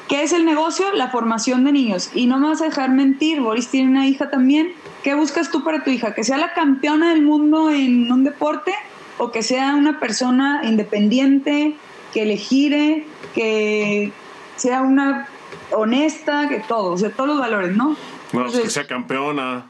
[0.08, 0.92] ¿qué es el negocio?
[0.94, 2.10] La formación de niños.
[2.14, 4.74] Y no me vas a dejar mentir, Boris tiene una hija también.
[5.04, 6.14] ¿Qué buscas tú para tu hija?
[6.14, 8.74] ¿Que sea la campeona del mundo en un deporte
[9.18, 11.76] o que sea una persona independiente,
[12.14, 14.12] que le gire, que
[14.56, 15.28] sea una
[15.72, 17.96] honesta, que todo, o sea, todos los valores, ¿no?
[18.32, 19.66] No, pues que sea campeona.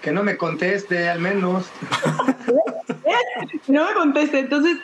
[0.00, 1.66] Que no me conteste, al menos.
[3.68, 4.38] no me conteste.
[4.40, 4.78] Entonces,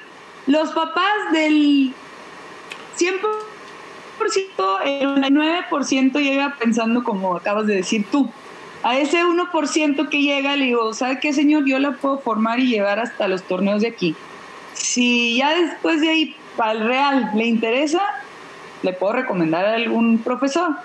[0.46, 1.94] los papás del
[2.98, 3.22] 100%,
[4.84, 8.30] el 99% llega pensando como acabas de decir tú.
[8.82, 11.64] A ese 1% que llega, le digo, ¿sabe qué, señor?
[11.66, 14.16] Yo la puedo formar y llevar hasta los torneos de aquí.
[14.72, 18.01] Si ya después de ahí, para el real, le interesa,
[18.83, 20.76] le puedo recomendar a algún profesor.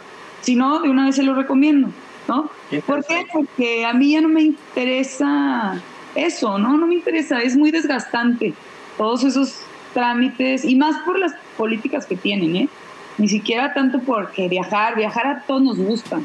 [0.42, 1.90] Si no, de una vez se lo recomiendo,
[2.28, 2.50] ¿no?
[2.86, 3.26] ¿Por qué?
[3.32, 5.82] Porque a mí ya no me interesa
[6.16, 6.78] eso, ¿no?
[6.78, 8.54] No me interesa, es muy desgastante
[8.98, 9.62] todos esos
[9.94, 12.70] trámites y más por las políticas que tienen, ¿eh?
[13.18, 16.20] Ni siquiera tanto porque viajar, viajar a todos nos gusta,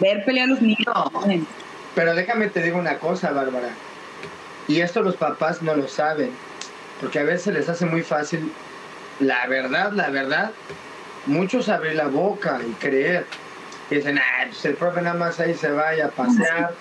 [0.00, 0.84] ver pelear a los niños.
[1.94, 3.70] pero déjame te digo una cosa, Bárbara,
[4.66, 6.30] y esto los papás no lo saben,
[7.00, 8.50] porque a veces les hace muy fácil,
[9.20, 10.50] la verdad, la verdad,
[11.26, 13.26] muchos abrir la boca y creer,
[13.90, 16.74] y dicen, ah, pues el profe nada más ahí se vaya a pasear.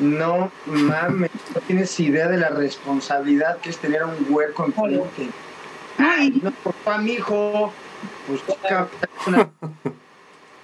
[0.00, 5.28] No mames, no tienes idea de la responsabilidad que es tener un huerco enfrente.
[5.98, 7.72] Ay, no, favor, mi hijo,
[8.26, 8.40] pues
[9.26, 9.50] una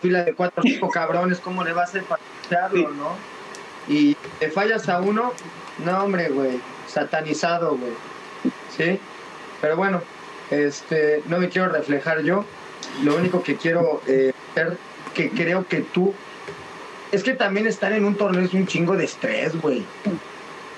[0.01, 3.17] fila de cuatro o cinco cabrones, ¿cómo le va a hacer para escucharlo, no?
[3.87, 5.33] Y te fallas a uno,
[5.85, 7.93] no, hombre, güey, satanizado, güey.
[8.77, 8.99] ¿Sí?
[9.61, 10.03] Pero bueno,
[10.51, 12.45] este, no me quiero reflejar yo.
[13.03, 14.33] Lo único que quiero eh,
[15.15, 16.15] que creo que tú
[17.13, 19.83] es que también estar en un torneo es un chingo de estrés, güey.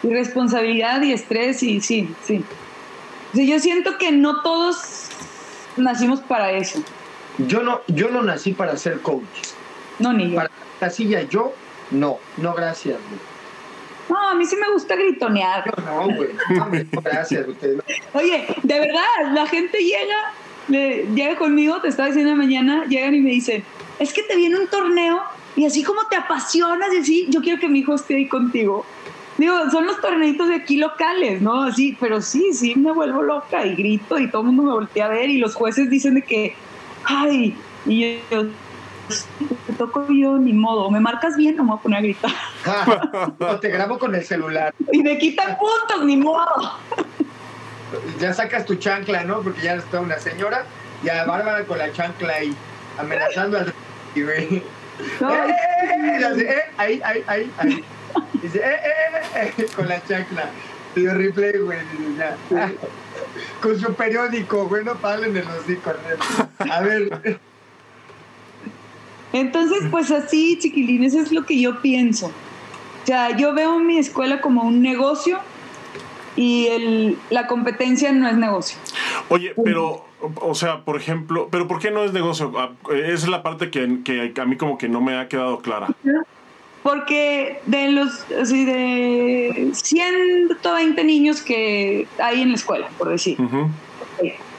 [0.02, 2.44] Y responsabilidad y estrés, y sí, sí.
[3.34, 5.08] yo siento que no todos
[5.76, 6.82] nacimos para eso.
[7.38, 9.24] Yo no, yo no nací para ser coach.
[9.98, 10.36] No, ni yo.
[10.36, 10.50] Para
[10.80, 11.52] la silla yo,
[11.90, 13.30] no, no gracias, güey.
[14.08, 15.72] No, a mí sí me gusta gritonear.
[15.84, 16.30] No, güey.
[16.50, 17.76] No, gracias, güey.
[18.14, 20.32] Oye, de verdad, la gente llega,
[20.70, 23.64] llega conmigo, te estaba diciendo de mañana, llegan y me dicen,
[23.98, 25.22] es que te viene un torneo
[25.56, 28.84] y así como te apasionas y así, yo quiero que mi hijo esté ahí contigo.
[29.38, 31.62] Digo, son los torneitos de aquí locales, ¿no?
[31.62, 35.06] Así, pero sí, sí, me vuelvo loca y grito y todo el mundo me voltea
[35.06, 36.54] a ver y los jueces dicen de que,
[37.04, 37.56] ay,
[37.86, 38.46] y yo,
[39.66, 42.32] te toco yo, ni modo, me marcas bien, no me voy a poner a gritar.
[43.38, 44.74] no, te grabo con el celular.
[44.92, 46.78] Y me quitan puntos, ni modo.
[48.18, 49.42] Ya sacas tu chancla, ¿no?
[49.42, 50.64] Porque ya está una señora
[51.02, 52.54] y a Bárbara con la chancla ahí,
[52.98, 53.74] amenazando al...
[55.20, 57.84] No, eh, eh, eh, ahí, ahí, ahí, ahí.
[58.42, 58.80] Dice, eh,
[59.34, 60.50] eh, eh, con la chancla.
[60.94, 61.78] Dio replay, güey.
[62.18, 62.36] Ya.
[63.62, 65.92] Con su periódico, güey, no paguen en los hocico.
[66.70, 67.40] A ver.
[69.32, 72.26] Entonces, pues así, chiquilines, es lo que yo pienso.
[72.26, 75.38] O sea, yo veo mi escuela como un negocio
[76.36, 78.78] y el, la competencia no es negocio.
[79.28, 80.04] Oye, pero
[80.36, 82.52] o sea, por ejemplo, pero ¿por qué no es negocio?
[82.56, 85.58] Ah, esa es la parte que, que a mí como que no me ha quedado
[85.60, 85.88] clara.
[86.82, 93.36] Porque de los así de 120 niños que hay en la escuela, por decir,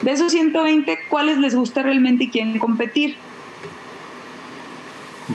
[0.02, 3.16] de esos 120, ¿cuáles les gusta realmente y quieren competir?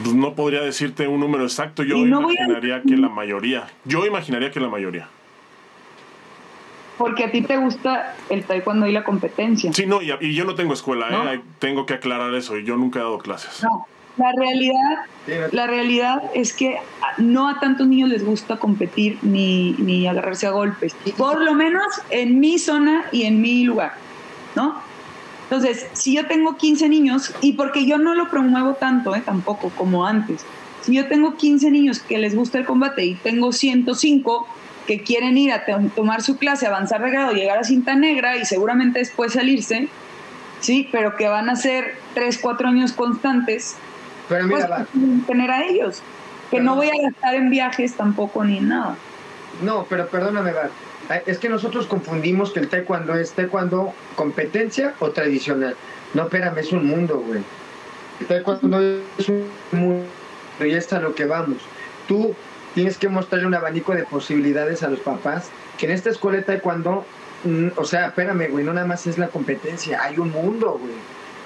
[0.03, 1.83] Pues no podría decirte un número exacto.
[1.83, 3.67] Yo imaginaría que la mayoría.
[3.85, 5.09] Yo imaginaría que la mayoría
[6.97, 9.71] porque a ti te gusta el taekwondo y la competencia.
[9.73, 11.41] Sí, no, y, yo no tengo escuela, ¿eh?
[11.59, 13.63] tengo que aclarar eso, y yo nunca he dado clases.
[13.63, 13.85] No,
[14.17, 15.05] la realidad,
[15.51, 16.77] la realidad es que
[17.17, 21.85] no a tantos niños les gusta competir ni, ni agarrarse a golpes, por lo menos
[22.09, 23.93] en mi zona y en mi lugar,
[24.55, 24.81] ¿no?
[25.43, 29.21] Entonces, si yo tengo 15 niños, y porque yo no lo promuevo tanto, ¿eh?
[29.23, 30.43] tampoco como antes,
[30.81, 34.47] si yo tengo 15 niños que les gusta el combate y tengo 105,
[34.87, 35.65] que quieren ir a
[35.95, 39.89] tomar su clase, avanzar de grado, llegar a cinta negra y seguramente después salirse,
[40.61, 43.75] sí, pero que van a ser tres, cuatro años constantes,
[44.27, 46.01] pero mira, pues, tener a ellos.
[46.49, 48.95] Que no voy a gastar en viajes tampoco ni en nada.
[49.61, 50.71] No, pero perdóname, Bar.
[51.25, 55.75] Es que nosotros confundimos que el taekwondo es taekwondo competencia o tradicional.
[56.13, 57.41] No, espérame, es un mundo, güey.
[58.21, 58.79] El taekwondo
[59.17, 60.05] es un mundo
[60.61, 61.57] y es a lo que vamos.
[62.07, 62.33] Tú
[62.77, 65.49] tienes que mostrarle un abanico de posibilidades a los papás,
[65.79, 67.07] que en esta escuela de taekwondo,
[67.43, 70.93] mm, o sea, espérame, güey, no nada más es la competencia, hay un mundo, güey.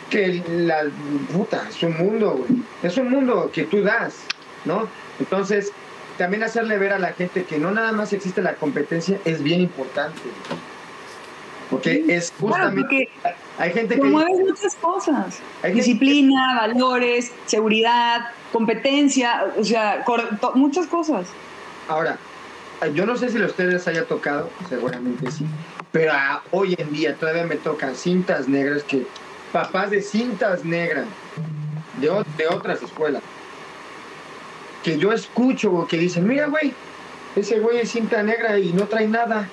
[0.10, 0.84] Que la
[1.32, 2.62] puta, es un mundo, güey.
[2.84, 4.26] Es un mundo que tú das,
[4.66, 4.90] ¿no?
[5.22, 5.72] Entonces,
[6.18, 9.62] también hacerle ver a la gente que no nada más existe la competencia es bien
[9.62, 10.20] importante.
[11.72, 13.10] Porque es justamente.
[13.58, 14.02] Hay gente que.
[14.02, 15.40] Promueves muchas cosas:
[15.74, 20.06] disciplina, valores, seguridad, competencia, o sea,
[20.54, 21.28] muchas cosas.
[21.88, 22.18] Ahora,
[22.82, 25.46] ah, yo no sé si a ustedes haya tocado, seguramente sí,
[25.92, 26.14] pero
[26.52, 29.08] hoy en día todavía me tocan cintas negras que
[29.52, 31.06] papás de cintas negras
[32.00, 33.24] de, de otras escuelas
[34.84, 36.74] que yo escucho que dicen, mira, güey,
[37.36, 39.48] ese güey es cinta negra y no trae nada.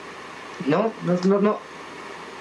[0.67, 1.59] No, no, no, no.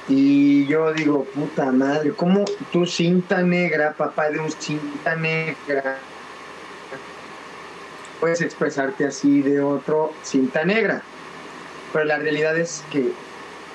[0.09, 5.97] Y yo digo, puta madre, ¿cómo tu cinta negra, papá de un cinta negra,
[8.21, 11.01] puedes expresarte así de otro cinta negra?
[11.91, 13.11] Pero la realidad es que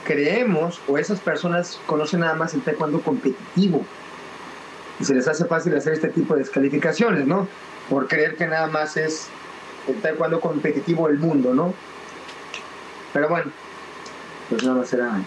[0.04, 3.84] creemos o esas personas conocen nada más el taekwondo competitivo
[4.98, 7.46] y se les hace fácil hacer este tipo de descalificaciones, ¿no?
[7.90, 9.28] Por creer que nada más es
[9.86, 11.74] el taekwondo competitivo el mundo, ¿no?
[13.12, 13.50] Pero bueno,
[14.48, 15.20] pues nada más será.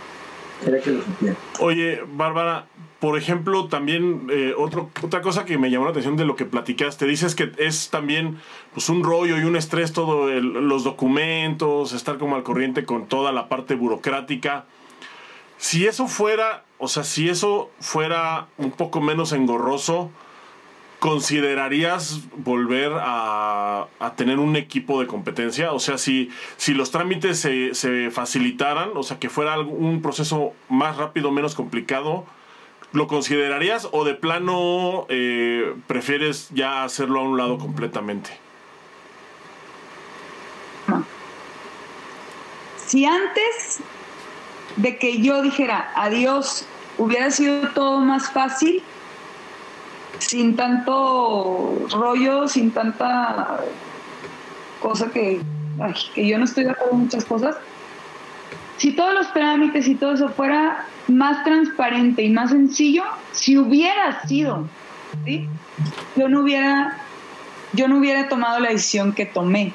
[1.59, 2.67] Oye, Bárbara,
[2.99, 6.45] por ejemplo, también eh, otro, otra cosa que me llamó la atención de lo que
[6.45, 8.39] platicaste, dices que es también
[8.73, 13.31] pues, un rollo y un estrés todo los documentos, estar como al corriente con toda
[13.31, 14.65] la parte burocrática.
[15.57, 20.11] Si eso fuera, o sea, si eso fuera un poco menos engorroso,
[20.99, 25.73] ¿Considerarías volver a, a, tener un equipo de competencia?
[25.73, 30.53] O sea, si, si los trámites se, se, facilitaran, o sea, que fuera un proceso
[30.69, 32.25] más rápido, menos complicado,
[32.91, 38.31] ¿lo considerarías o de plano eh, prefieres ya hacerlo a un lado completamente?
[40.87, 41.05] No.
[42.85, 43.79] Si antes
[44.77, 46.65] de que yo dijera adiós
[46.97, 48.81] hubiera sido todo más fácil,
[50.19, 53.59] sin tanto rollo, sin tanta
[54.81, 55.41] cosa que,
[56.13, 57.55] que yo no estoy de acuerdo en muchas cosas.
[58.77, 64.25] Si todos los trámites y todo eso fuera más transparente y más sencillo, si hubiera
[64.27, 64.67] sido,
[65.25, 65.47] ¿sí?
[66.15, 66.97] yo no hubiera,
[67.73, 69.73] yo no hubiera tomado la decisión que tomé.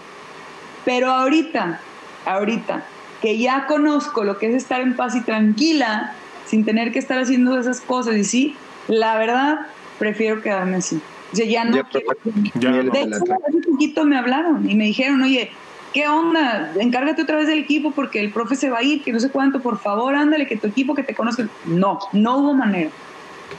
[0.85, 1.81] Pero ahorita,
[2.27, 2.85] ahorita,
[3.21, 6.15] que ya conozco lo que es estar en paz y tranquila,
[6.47, 8.57] sin tener que estar haciendo esas cosas, y sí,
[8.89, 9.61] la verdad,
[10.01, 11.01] prefiero quedarme así.
[11.33, 11.77] O sea, ya no.
[11.77, 12.09] Ya, quiero,
[12.55, 15.53] ya de hecho, hace poquito me hablaron y me dijeron, oye,
[15.93, 16.73] ¿qué onda?
[16.81, 19.31] Encárgate otra vez del equipo porque el profe se va a ir, que no sé
[19.31, 21.47] cuánto, por favor, ándale, que tu equipo que te conozca.
[21.67, 22.91] No, no hubo manera.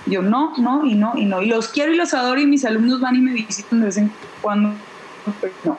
[0.08, 1.42] Yo no, no y no y no.
[1.42, 3.98] Y los quiero y los adoro y mis alumnos van y me visitan de vez
[3.98, 4.12] en
[4.42, 4.74] cuando.
[5.39, 5.78] Pero no.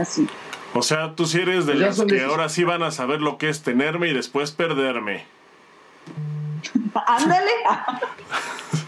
[0.00, 0.28] Así.
[0.74, 3.38] O sea, tú sí eres de ya las que ahora sí van a saber lo
[3.38, 5.24] que es tenerme y después perderme.
[7.06, 7.50] ándale.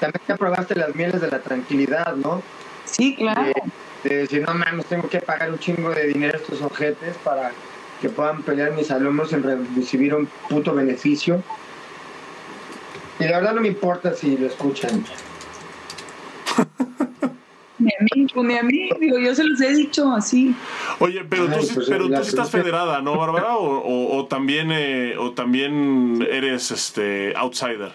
[0.00, 2.42] también ya probaste las mieles de la tranquilidad, ¿no?
[2.84, 3.52] Sí, claro.
[4.02, 7.52] De, decir, no mames, tengo que pagar un chingo de dinero a estos objetos para
[8.00, 9.42] que puedan pelear mis alumnos en
[9.76, 11.42] recibir un puto beneficio.
[13.18, 15.04] Y la verdad no me importa si lo escuchan.
[17.78, 20.54] mi amigo, mi amigo, digo, yo se los he dicho así.
[21.00, 23.56] Oye, pero tú, pues pero tú estás federada, ¿no, Bárbara?
[23.56, 27.92] O, o, o, también, eh, o también eres este outsider.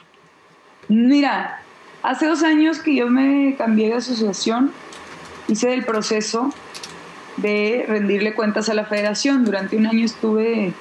[0.90, 1.63] Mira,
[2.04, 4.74] Hace dos años que yo me cambié de asociación,
[5.48, 6.54] hice el proceso
[7.38, 9.46] de rendirle cuentas a la federación.
[9.46, 10.74] Durante un año estuve,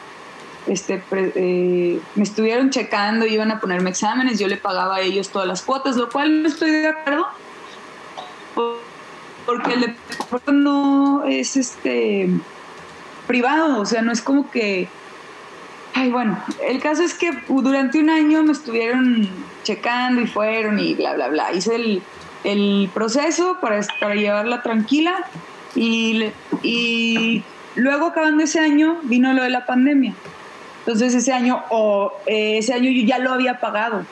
[0.67, 5.47] este, eh, me estuvieron checando, iban a ponerme exámenes, yo le pagaba a ellos todas
[5.47, 7.29] las cuotas, lo cual no estoy de acuerdo,
[9.47, 12.31] porque el deporte no es este
[13.29, 14.89] privado, o sea, no es como que...
[15.95, 19.29] Ay, bueno, el caso es que durante un año me estuvieron
[19.63, 21.53] checando y fueron y bla, bla, bla.
[21.53, 22.03] Hice el,
[22.45, 25.25] el proceso para, para llevarla tranquila
[25.75, 26.25] y,
[26.63, 27.43] y
[27.75, 30.15] luego acabando ese año vino lo de la pandemia.
[30.81, 34.05] Entonces ese año, o oh, eh, ese año yo ya lo había pagado.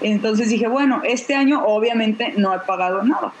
[0.00, 3.32] Entonces dije, bueno, este año obviamente no he pagado nada.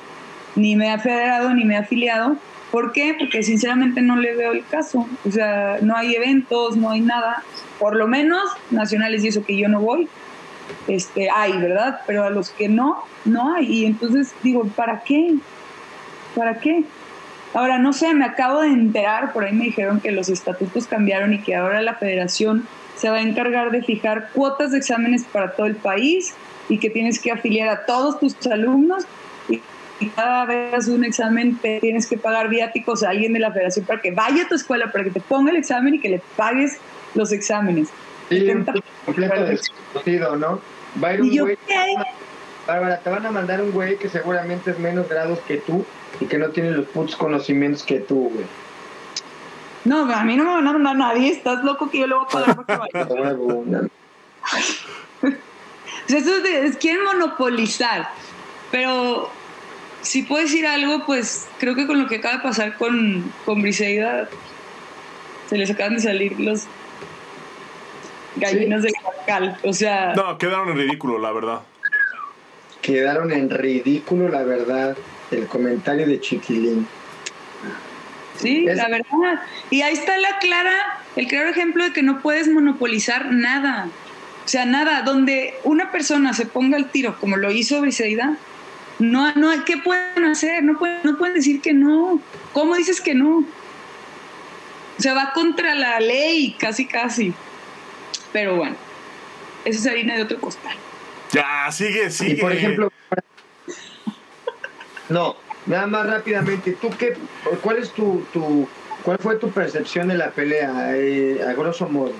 [0.56, 2.36] Ni me he federado, ni me he afiliado.
[2.72, 3.14] ¿Por qué?
[3.18, 5.06] Porque sinceramente no le veo el caso.
[5.26, 7.42] O sea, no hay eventos, no hay nada.
[7.78, 10.08] Por lo menos nacionales y eso que yo no voy
[10.88, 12.00] este, hay, ¿verdad?
[12.06, 13.66] Pero a los que no, no hay.
[13.66, 15.34] Y entonces digo, ¿para qué?
[16.34, 16.84] ¿Para qué?
[17.54, 21.34] Ahora, no sé, me acabo de enterar, por ahí me dijeron que los estatutos cambiaron
[21.34, 22.66] y que ahora la federación
[22.96, 26.34] se va a encargar de fijar cuotas de exámenes para todo el país
[26.68, 29.04] y que tienes que afiliar a todos tus alumnos
[29.48, 29.60] y,
[30.16, 34.00] cada vez un examen te tienes que pagar viáticos a alguien de la federación para
[34.00, 36.78] que vaya a tu escuela, para que te ponga el examen y que le pagues
[37.14, 37.88] los exámenes.
[39.04, 40.60] Completo desconocido, ¿no?
[41.02, 41.58] Va a ir un güey.
[42.66, 45.84] Bárbara, te van a mandar un güey que seguramente es menos grados que tú
[46.20, 48.46] y que no tiene los putos conocimientos que tú, güey.
[49.84, 51.30] No, a mí no me van a mandar nadie.
[51.30, 53.06] Estás loco que yo le voy a pagar porque vaya.
[56.08, 58.08] Pues eso quieren monopolizar.
[58.70, 59.30] Pero
[60.02, 63.62] si puedo decir algo, pues creo que con lo que acaba de pasar con, con
[63.62, 64.28] Briseida,
[65.48, 66.66] se les acaban de salir los
[68.36, 68.92] gallinas del
[69.26, 69.56] cal.
[69.64, 70.14] O sea.
[70.14, 71.60] No, quedaron en ridículo, la verdad.
[72.80, 74.96] Quedaron en ridículo, la verdad,
[75.30, 76.86] el comentario de Chiquilín.
[78.36, 79.40] Sí, la verdad.
[79.70, 83.88] Y ahí está la clara, el claro ejemplo de que no puedes monopolizar nada.
[84.44, 88.36] O sea, nada, donde una persona se ponga al tiro, como lo hizo Briseida,
[88.98, 90.64] no, no, ¿qué pueden hacer?
[90.64, 92.20] No pueden, no pueden decir que no.
[92.52, 93.38] ¿Cómo dices que no?
[93.38, 97.32] O sea, va contra la ley, casi, casi.
[98.32, 98.76] Pero bueno,
[99.64, 100.76] eso es harina de otro costal.
[101.32, 102.32] Ya, sigue, sigue.
[102.32, 102.92] Y por ejemplo,
[105.08, 107.16] no, nada más rápidamente, ¿tú qué,
[107.62, 108.68] cuál es tu, tu
[109.02, 112.12] cuál fue tu percepción de la pelea, eh, a grosso modo?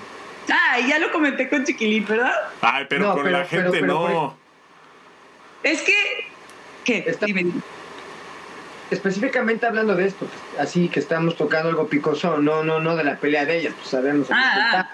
[0.49, 2.33] Ah, ya lo comenté con Chiquilín, ¿verdad?
[2.61, 4.37] Ay, pero con la gente no.
[5.63, 5.93] Es que,
[6.83, 7.17] ¿qué?
[7.21, 7.45] Dime.
[8.91, 10.27] Específicamente hablando de esto,
[10.59, 13.89] así que estamos tocando algo picoso, no, no, no de la pelea de ellas, pues
[13.89, 14.27] sabemos.
[14.29, 14.89] Ah,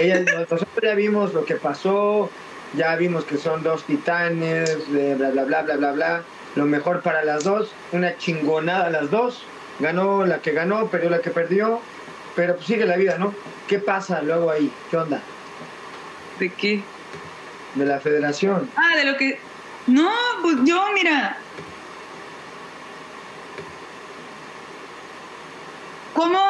[0.00, 0.46] ah.
[0.50, 2.30] nosotros ya vimos lo que pasó,
[2.74, 6.22] ya vimos que son dos titanes, bla, bla, bla, bla, bla, bla.
[6.54, 9.44] Lo mejor para las dos, una chingonada las dos.
[9.80, 11.80] Ganó la que ganó, perdió la que perdió,
[12.34, 13.32] pero pues sigue la vida, ¿no?
[13.68, 14.72] ¿Qué pasa luego ahí?
[14.90, 15.20] ¿Qué onda?
[16.40, 16.82] ¿De qué?
[17.74, 18.68] De la federación.
[18.76, 19.38] Ah, de lo que...
[19.86, 20.10] No,
[20.42, 21.38] pues yo, mira,
[26.18, 26.40] ¿Cómo,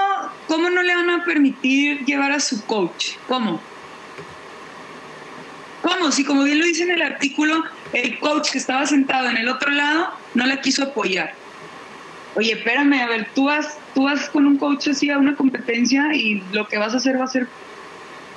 [0.47, 3.17] ¿Cómo no le van a permitir llevar a su coach?
[3.27, 3.61] ¿Cómo?
[5.83, 6.11] ¿Cómo?
[6.11, 9.47] Si como bien lo dice en el artículo, el coach que estaba sentado en el
[9.47, 11.35] otro lado no la quiso apoyar.
[12.35, 16.15] Oye, espérame, a ver, tú vas, tú vas con un coach así a una competencia
[16.15, 17.47] y lo que vas a hacer va a ser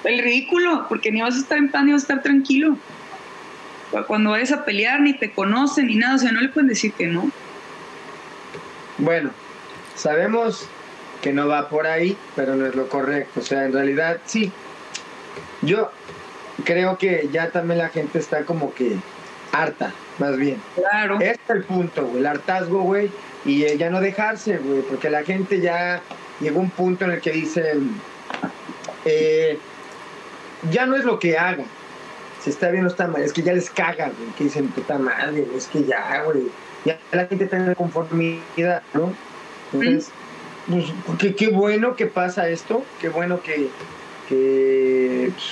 [0.04, 2.76] el ridículo, porque ni vas a estar en paz ni vas a estar tranquilo.
[4.06, 6.92] Cuando vayas a pelear ni te conocen ni nada, o sea, no le pueden decir
[6.92, 7.32] que no.
[8.98, 9.32] Bueno,
[9.96, 10.68] sabemos
[11.22, 13.40] que no va por ahí, pero no es lo correcto.
[13.40, 14.52] O sea, en realidad sí.
[15.62, 15.92] Yo
[16.66, 18.98] creo que ya también la gente está como que
[19.52, 20.62] harta, más bien.
[20.76, 21.20] Claro.
[21.20, 23.12] Este es el punto, güey, el hartazgo, güey,
[23.46, 26.02] y ya no dejarse, güey, porque la gente ya
[26.40, 27.74] llegó a un punto en el que dice,
[29.06, 29.58] eh,
[30.72, 31.64] ya no es lo que haga,
[32.44, 34.98] si está bien o está mal, es que ya les caga, güey, que dicen, puta
[34.98, 36.44] madre, es que ya, güey,
[36.86, 39.14] ya la gente tiene conformidad, ¿no?
[39.74, 40.12] Entonces,
[40.70, 40.86] pues,
[41.20, 43.68] qué, qué bueno que pasa esto, qué bueno que,
[44.30, 45.46] que pues,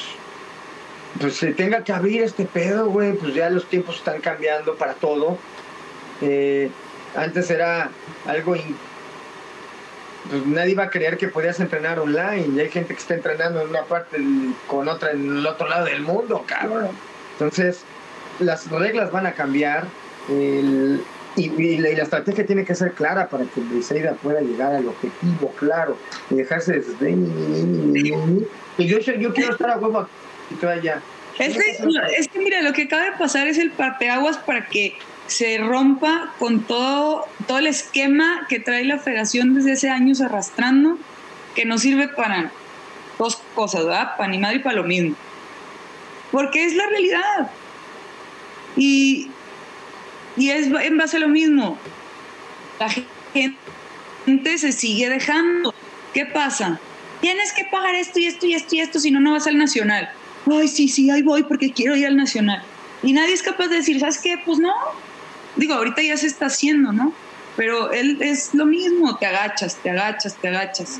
[1.19, 4.93] pues se tenga que abrir este pedo, güey, pues ya los tiempos están cambiando para
[4.93, 5.37] todo.
[6.21, 6.69] Eh,
[7.15, 7.89] antes era
[8.27, 8.55] algo...
[10.29, 13.61] pues nadie iba a creer que podías entrenar online y hay gente que está entrenando
[13.61, 14.17] en una parte
[14.67, 16.89] con otra en el otro lado del mundo, cabrón.
[17.33, 17.83] Entonces,
[18.39, 19.85] las reglas van a cambiar
[21.35, 25.97] y, la, estrategia tiene que ser clara para que Briseida pueda llegar al objetivo, claro,
[26.29, 27.11] y dejarse de...
[28.77, 30.07] Y yo, yo quiero estar a huevo
[31.39, 36.33] es que, mira, lo que acaba de pasar es el parteaguas para que se rompa
[36.39, 40.97] con todo, todo el esquema que trae la federación desde hace años arrastrando,
[41.55, 42.51] que no sirve para
[43.17, 44.17] dos cosas, ¿verdad?
[44.17, 45.15] Para ni madre y para lo mismo.
[46.31, 47.51] Porque es la realidad.
[48.75, 49.31] Y,
[50.39, 51.77] y es en base a lo mismo.
[52.79, 55.73] La gente se sigue dejando.
[56.13, 56.79] ¿Qué pasa?
[57.21, 59.57] Tienes que pagar esto y esto y esto y esto, si no, no vas al
[59.57, 60.09] nacional
[60.57, 62.63] ay, sí, sí, ahí voy porque quiero ir al Nacional.
[63.03, 64.35] Y nadie es capaz de decir, ¿sabes qué?
[64.45, 64.73] Pues no.
[65.55, 67.13] Digo, ahorita ya se está haciendo, ¿no?
[67.55, 70.99] Pero él es lo mismo, te agachas, te agachas, te agachas.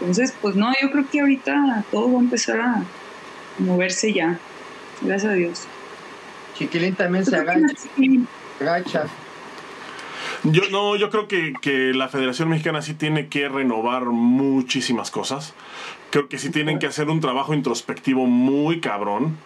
[0.00, 2.82] Entonces, pues no, yo creo que ahorita todo va a empezar a
[3.58, 4.38] moverse ya.
[5.00, 5.62] Gracias a Dios.
[6.56, 7.66] Chiquilín también se agacha.
[8.68, 9.06] Agacha.
[10.44, 15.54] Yo no, yo creo que, que, la Federación Mexicana sí tiene que renovar muchísimas cosas.
[16.10, 19.36] Creo que sí tienen que hacer un trabajo introspectivo muy cabrón.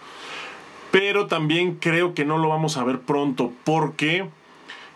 [0.91, 4.27] Pero también creo que no lo vamos a ver pronto porque...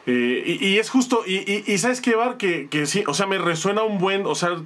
[0.07, 3.83] Eh, y, es justo, y, sabes qué, Bar, que, que, sí, o sea, me resuena
[3.83, 4.57] un buen, o sea,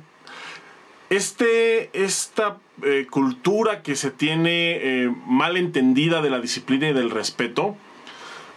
[1.09, 7.11] este, esta eh, cultura que se tiene eh, mal entendida de la disciplina y del
[7.11, 7.75] respeto,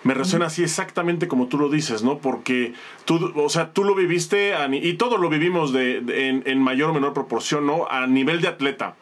[0.04, 2.18] me resuena así exactamente como tú lo dices, ¿no?
[2.18, 2.72] Porque
[3.04, 7.14] tú, o sea, tú lo viviste y todos lo vivimos de, en, mayor o menor
[7.14, 7.86] proporción, ¿no?
[7.90, 8.94] A nivel de atleta.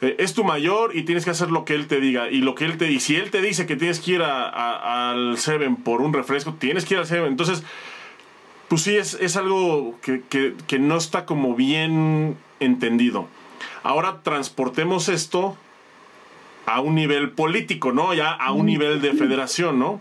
[0.00, 2.30] Eh, es tu mayor y tienes que hacer lo que él te diga.
[2.30, 5.36] Y lo que él te y si él te dice que tienes que ir al
[5.38, 7.28] Seven por un refresco, tienes que ir al Seven.
[7.28, 7.62] Entonces,
[8.68, 13.28] pues sí, es, es algo que, que, que no está como bien entendido.
[13.82, 15.56] Ahora transportemos esto
[16.66, 18.14] a un nivel político, ¿no?
[18.14, 20.00] Ya a un nivel de federación, ¿no?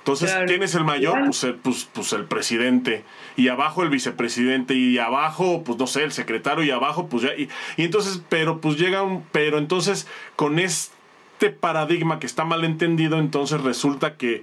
[0.00, 3.04] Entonces tienes el mayor, pues el, pues, pues el presidente,
[3.36, 7.34] y abajo el vicepresidente, y abajo, pues no sé, el secretario, y abajo, pues ya,
[7.34, 12.64] y, y entonces, pero pues llega un, pero entonces con este paradigma que está mal
[12.64, 14.42] entendido, entonces resulta que,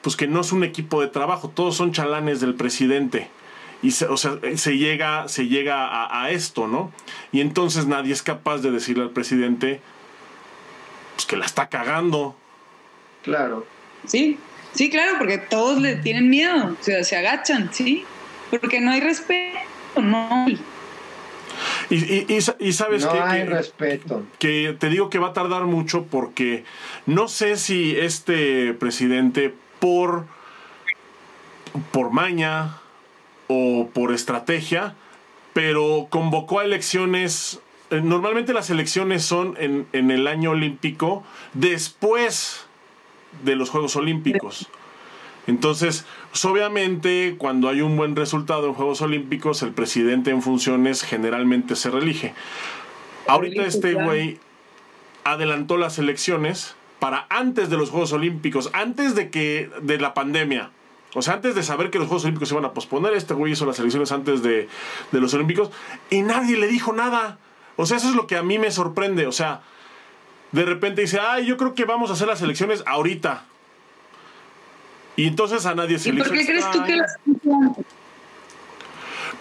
[0.00, 3.28] pues que no es un equipo de trabajo, todos son chalanes del presidente.
[3.82, 6.90] Y se, o sea, se llega, se llega a, a esto, ¿no?
[7.32, 9.80] Y entonces nadie es capaz de decirle al presidente,
[11.14, 12.34] pues que la está cagando.
[13.22, 13.66] Claro.
[14.06, 14.38] Sí,
[14.74, 18.04] sí, claro, porque todos le tienen miedo, o sea, se agachan, ¿sí?
[18.60, 19.58] Porque no hay respeto,
[20.02, 20.46] no.
[21.90, 24.22] Y, y, y, y sabes No que, hay que- respeto.
[24.38, 26.64] que te digo que va a tardar mucho porque
[27.06, 30.26] no sé si este presidente por
[31.92, 32.76] por maña
[33.48, 34.94] o por estrategia,
[35.52, 37.60] pero convocó a elecciones.
[37.90, 42.66] eh, Normalmente las elecciones son en, en el año olímpico después
[43.44, 44.68] de los Juegos Olímpicos.
[45.46, 51.02] Entonces, pues, obviamente, cuando hay un buen resultado en Juegos Olímpicos, el presidente en funciones
[51.02, 52.34] generalmente se reelige.
[53.26, 54.38] Ahorita este güey
[55.24, 60.70] adelantó las elecciones para antes de los Juegos Olímpicos, antes de que de la pandemia.
[61.14, 63.52] O sea, antes de saber que los Juegos Olímpicos se iban a posponer, este güey
[63.52, 64.68] hizo las elecciones antes de,
[65.10, 65.70] de los Olímpicos
[66.10, 67.38] y nadie le dijo nada.
[67.76, 69.26] O sea, eso es lo que a mí me sorprende.
[69.26, 69.62] O sea,
[70.52, 73.44] de repente dice, ay, yo creo que vamos a hacer las elecciones ahorita.
[75.16, 77.16] Y entonces a nadie se ¿Y le por qué crees tú que las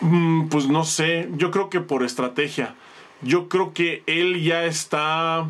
[0.02, 2.76] Mm, pues no sé, yo creo que por estrategia.
[3.22, 5.48] Yo creo que él ya está,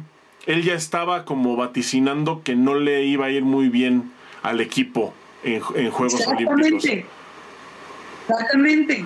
[0.47, 5.13] él ya estaba como vaticinando que no le iba a ir muy bien al equipo
[5.43, 6.83] en, en Juegos Olímpicos.
[6.83, 7.05] Exactamente.
[8.27, 9.05] Exactamente.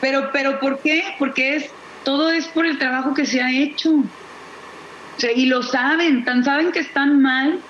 [0.00, 1.02] Pero, pero ¿por qué?
[1.18, 1.70] Porque es,
[2.04, 3.90] todo es por el trabajo que se ha hecho.
[5.16, 7.60] O sea, y lo saben, tan saben que están mal,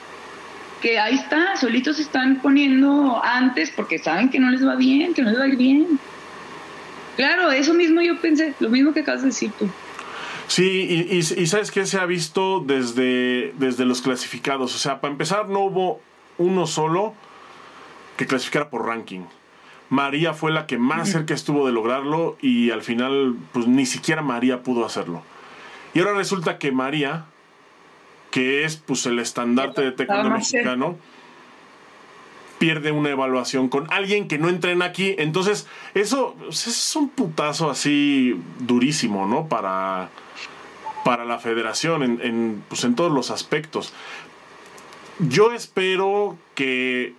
[0.80, 5.22] que ahí está, solitos están poniendo antes porque saben que no les va bien, que
[5.22, 5.98] no les va a ir bien.
[7.16, 9.68] Claro, eso mismo yo pensé, lo mismo que acabas de decir tú.
[10.46, 14.74] Sí, y, y- y sabes que se ha visto desde, desde los clasificados.
[14.74, 16.00] O sea, para empezar, no hubo
[16.38, 17.14] uno solo
[18.16, 19.22] que clasificara por ranking.
[19.90, 24.22] María fue la que más cerca estuvo de lograrlo y al final, pues ni siquiera
[24.22, 25.22] María pudo hacerlo.
[25.94, 27.26] Y ahora resulta que María,
[28.34, 30.98] que es pues el estandarte de taekwondo mexicano,
[32.58, 35.14] pierde una evaluación con alguien que no entrena aquí.
[35.18, 39.48] Entonces, eso pues, es un putazo así durísimo, ¿no?
[39.48, 40.08] Para,
[41.04, 43.92] para la federación en, en, pues, en todos los aspectos.
[45.20, 47.14] Yo espero que,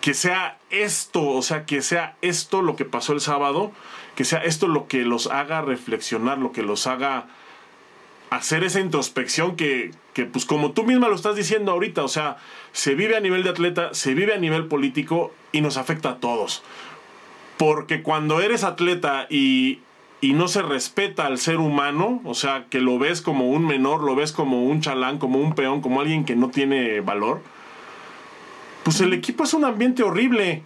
[0.00, 3.70] que sea esto, o sea, que sea esto lo que pasó el sábado,
[4.16, 7.28] que sea esto lo que los haga reflexionar, lo que los haga
[8.30, 12.36] hacer esa introspección que, que, pues como tú misma lo estás diciendo ahorita, o sea,
[12.72, 16.16] se vive a nivel de atleta, se vive a nivel político y nos afecta a
[16.16, 16.62] todos.
[17.56, 19.80] Porque cuando eres atleta y,
[20.20, 24.02] y no se respeta al ser humano, o sea, que lo ves como un menor,
[24.02, 27.40] lo ves como un chalán, como un peón, como alguien que no tiene valor,
[28.84, 30.62] pues el equipo es un ambiente horrible.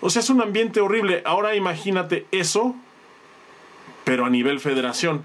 [0.00, 1.22] O sea, es un ambiente horrible.
[1.24, 2.74] Ahora imagínate eso,
[4.04, 5.24] pero a nivel federación.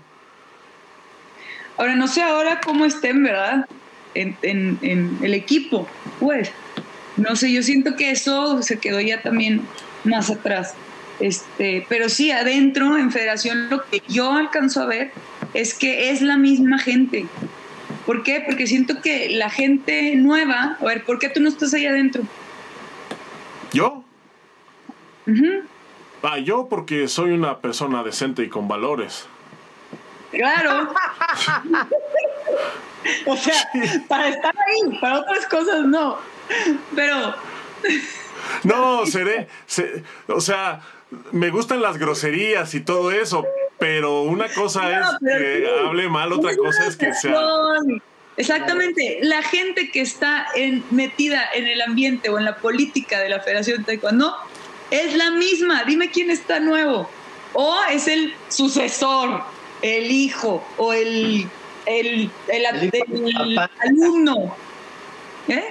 [1.80, 3.66] Ahora, no sé ahora cómo estén, ¿verdad?
[4.14, 5.88] En, en- en el equipo,
[6.20, 6.52] pues.
[7.18, 9.62] No sé, yo siento que eso se quedó ya también
[10.04, 10.74] más atrás.
[11.20, 15.12] Este, pero sí, adentro, en federación, lo que yo alcanzo a ver
[15.54, 17.26] es que es la misma gente.
[18.06, 18.42] ¿Por qué?
[18.46, 22.24] Porque siento que la gente nueva, a ver, ¿por qué tú no estás ahí adentro?
[23.74, 24.04] ¿Yo?
[25.28, 25.46] Ujú.
[26.24, 29.28] Ah, yo porque soy una persona decente y con valores.
[30.32, 30.94] Claro.
[33.26, 33.54] o sea,
[34.08, 36.18] para estar ahí, para otras cosas no.
[36.96, 37.36] Pero
[38.64, 40.82] No, seré, se- o sea,
[41.32, 43.46] me gustan las groserías y todo eso,
[43.80, 45.86] pero una cosa No, es que sí.
[45.88, 47.32] hable mal, otra cosa es que sea...
[47.32, 47.74] No,
[48.38, 53.28] Exactamente, la gente que está en- metida en el ambiente o en la política de
[53.28, 54.34] la Federación de Taekwondo
[54.92, 55.84] es la misma.
[55.84, 57.10] Dime quién está nuevo.
[57.52, 59.44] O es el sucesor,
[59.82, 61.48] el hijo o el,
[61.86, 64.56] el, el- alumno.
[65.48, 65.64] ¿Eh?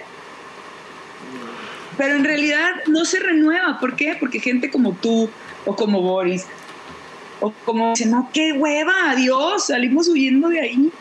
[1.96, 3.78] Pero en realidad no se renueva.
[3.80, 4.16] ¿Por qué?
[4.18, 5.28] Porque gente como tú
[5.66, 6.46] o como Boris
[7.40, 10.92] o como dice, no, qué hueva, adiós, salimos huyendo de ahí.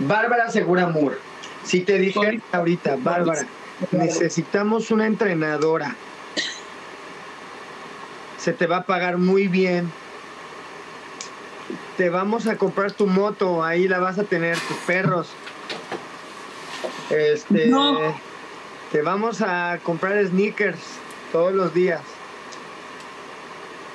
[0.00, 1.16] Bárbara Segura Moore.
[1.64, 3.46] Si te dije ahorita, Bárbara,
[3.92, 5.94] necesitamos una entrenadora.
[8.38, 9.90] Se te va a pagar muy bien.
[11.96, 15.28] Te vamos a comprar tu moto, ahí la vas a tener, tus perros.
[17.10, 18.14] Este, No.
[18.90, 20.78] Te vamos a comprar sneakers
[21.32, 22.02] todos los días.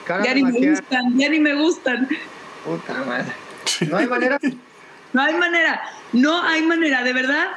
[0.05, 2.07] Cara Ya ni me gustan, ya ni me gustan.
[2.65, 3.33] Puta madre.
[3.89, 4.39] No hay manera.
[5.13, 7.47] No hay manera, no hay manera, de verdad.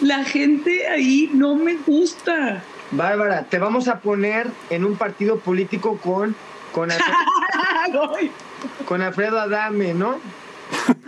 [0.00, 2.62] La gente ahí no me gusta.
[2.90, 6.34] Bárbara, te vamos a poner en un partido político con,
[6.72, 6.90] con,
[8.84, 10.18] con Alfredo Adame, ¿no?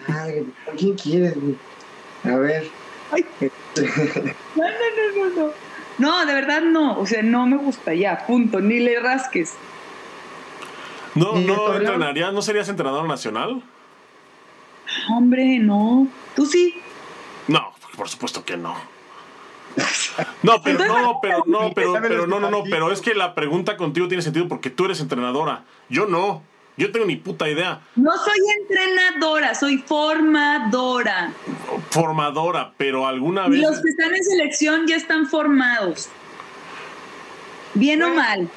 [0.08, 1.34] Ay, ¿con quién quieres?
[1.34, 1.56] güey?
[2.24, 2.70] A ver.
[3.12, 3.24] Ay.
[4.56, 5.52] No, no, no, no, no.
[5.98, 6.98] No, de verdad no.
[6.98, 8.60] O sea, no me gusta ya, punto.
[8.60, 9.54] Ni le rasques.
[11.14, 13.62] No, ¿Y de no entrenarías, ¿no serías entrenador nacional?
[15.10, 16.08] Hombre, no.
[16.34, 16.80] Tú sí.
[17.46, 18.74] No, por supuesto que no.
[20.42, 23.76] No, pero no, pero no, pero, pero no, no, no, pero es que la pregunta
[23.76, 25.64] contigo tiene sentido porque tú eres entrenadora.
[25.88, 26.42] Yo no.
[26.78, 27.80] Yo tengo ni puta idea.
[27.96, 31.32] No soy entrenadora, soy formadora.
[31.90, 33.60] Formadora, pero alguna Y vez.
[33.62, 36.08] los que están en selección ya están formados.
[37.74, 38.48] Bien o mal.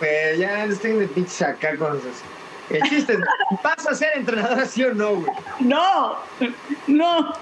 [0.00, 2.02] Pues ya estoy de pinches acá con los.
[2.70, 3.18] El chiste es,
[3.62, 5.32] ¿vas a ser entrenadora sí o no, güey?
[5.60, 6.16] No,
[6.88, 7.34] no.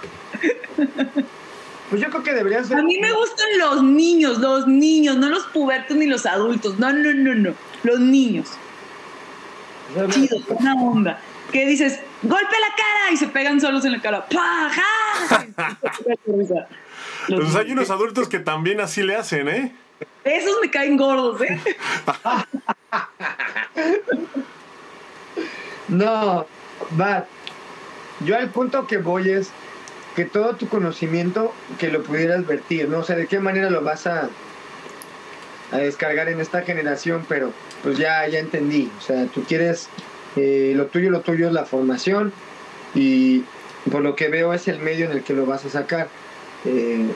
[1.91, 2.79] Pues yo creo que deberías ser.
[2.79, 6.79] A mí me gustan los niños, los niños, no los pubertos ni los adultos.
[6.79, 7.55] No, no, no, no.
[7.83, 8.49] Los niños.
[10.11, 11.18] Chido, una onda.
[11.53, 12.01] ¿Qué dices?
[12.22, 13.12] ¡Golpe la cara!
[13.12, 14.26] Y se pegan solos en la cara.
[14.26, 15.47] ¡Paja!
[17.28, 19.70] Pues hay unos adultos que también así le hacen, ¿eh?
[20.24, 21.61] Esos me caen gordos, ¿eh?
[25.89, 26.47] No,
[26.99, 27.26] va.
[28.20, 29.51] Yo al punto que voy es
[30.16, 33.01] que todo tu conocimiento que lo pudieras vertir, ¿no?
[33.01, 34.30] O sea, de qué manera lo vas a,
[35.70, 37.53] a descargar en esta generación, pero
[37.83, 38.91] pues ya, ya entendí.
[38.99, 39.89] O sea, tú quieres,
[40.37, 42.33] eh, lo tuyo, lo tuyo es la formación
[42.95, 43.45] y
[43.91, 46.09] por lo que veo es el medio en el que lo vas a sacar.
[46.64, 47.07] Eh,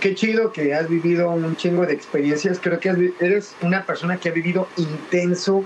[0.00, 2.58] qué chido que has vivido un chingo de experiencias.
[2.60, 5.64] Creo que has eres una persona que ha vivido intenso,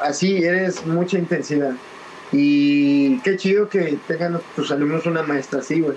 [0.00, 1.72] así, eres mucha intensidad.
[2.32, 5.96] Y qué chido que tengan tus alumnos una maestra así, güey.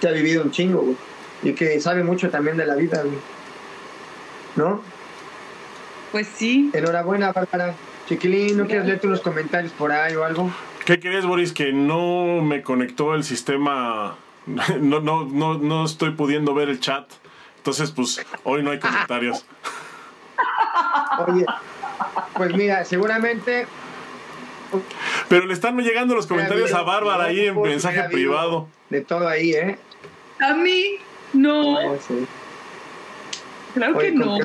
[0.00, 0.96] Que ha vivido un chingo, güey.
[1.42, 3.18] Y que sabe mucho también de la vida, güey.
[4.56, 4.82] ¿No?
[6.12, 6.70] Pues sí.
[6.72, 7.74] Enhorabuena, Bárbara.
[8.08, 10.50] Chiquilín, ¿no quieres leerte unos comentarios por ahí o algo?
[10.84, 11.52] ¿Qué crees, Boris?
[11.52, 14.16] Que no me conectó el sistema.
[14.80, 17.08] No, no, no, no estoy pudiendo ver el chat.
[17.58, 19.44] Entonces, pues, hoy no hay comentarios.
[21.26, 21.44] Oye,
[22.34, 23.66] pues mira, seguramente
[25.28, 28.66] Pero le están llegando los comentarios a Bárbara ahí en mensaje privado.
[28.88, 29.78] De todo ahí, ¿eh?
[30.40, 30.96] A mí,
[31.34, 31.76] no.
[33.74, 34.38] Claro que no.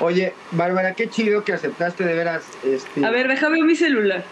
[0.00, 2.44] Oye, Bárbara, qué chido que aceptaste de veras.
[2.64, 4.24] Este, A ver, déjame mi celular.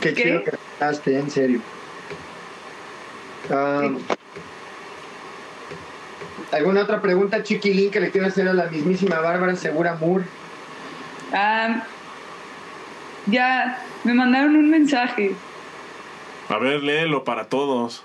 [0.00, 0.22] Qué ¿qué?
[0.22, 1.60] chido que aceptaste, en serio.
[3.50, 3.90] Ah,
[6.52, 10.24] ¿Alguna otra pregunta, chiquilín, que le quiero hacer a la mismísima Bárbara Segura Moore?
[11.32, 11.82] Ah,
[13.26, 15.34] ya, me mandaron un mensaje.
[16.48, 18.04] A ver, léelo para todos.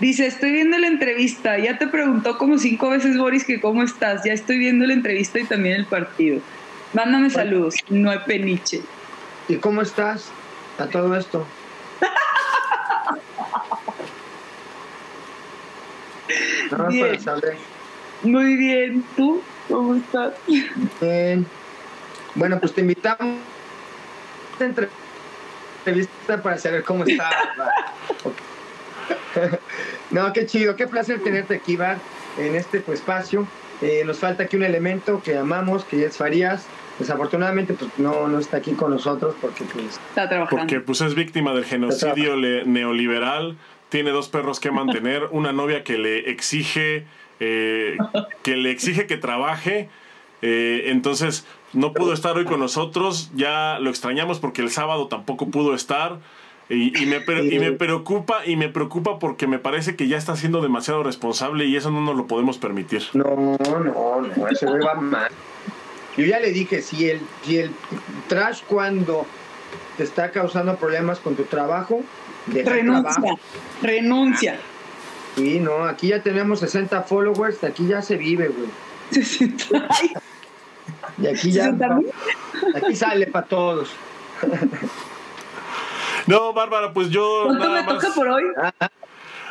[0.00, 1.58] Dice, estoy viendo la entrevista.
[1.58, 4.22] Ya te preguntó como cinco veces Boris que cómo estás.
[4.24, 6.40] Ya estoy viendo la entrevista y también el partido.
[6.92, 7.76] Mándame saludos.
[7.88, 8.80] No hay peniche.
[9.48, 10.30] ¿Y cómo estás
[10.78, 11.46] a todo esto?
[16.70, 17.06] Nada más Bien.
[17.06, 17.56] para saber.
[18.22, 19.04] Muy bien.
[19.16, 20.32] ¿Tú cómo estás?
[21.00, 21.46] Bien.
[22.34, 24.88] Bueno, pues te invitamos a esta entre-
[25.84, 27.34] entrevista para saber cómo estás.
[30.12, 31.98] no, qué chido, qué placer tenerte aquí, Bar,
[32.38, 33.46] en este pues, espacio.
[33.80, 36.66] Eh, nos falta aquí un elemento que amamos, que es Farías.
[36.98, 40.60] Desafortunadamente, pues no, no está aquí con nosotros porque pues Está trabajando.
[40.60, 43.56] Porque pues es víctima del genocidio neoliberal,
[43.88, 47.06] tiene dos perros que mantener, una novia que le exige,
[47.40, 47.96] eh,
[48.42, 49.88] que le exige que trabaje,
[50.42, 55.48] eh, entonces no pudo estar hoy con nosotros, ya lo extrañamos porque el sábado tampoco
[55.48, 56.18] pudo estar.
[56.72, 60.36] Y, y me, y me preocupa y me preocupa porque me parece que ya está
[60.36, 63.02] siendo demasiado responsable y eso no nos lo podemos permitir.
[63.12, 65.30] No, no, no, ese güey va mal.
[66.16, 67.72] Yo ya le dije, si el, si el
[68.26, 69.26] trash cuando
[69.98, 72.00] te está causando problemas con tu trabajo,
[72.46, 73.12] deja el Renuncia.
[73.12, 73.40] trabajo.
[73.82, 74.58] Renuncia.
[75.36, 78.70] Sí, no, aquí ya tenemos 60 followers, aquí ya se vive, güey.
[81.18, 82.06] Y aquí ya, 60 mil.
[82.74, 83.90] aquí sale para todos.
[86.26, 88.44] No, Bárbara, pues yo ¿Cuánto nada me más- toca por hoy?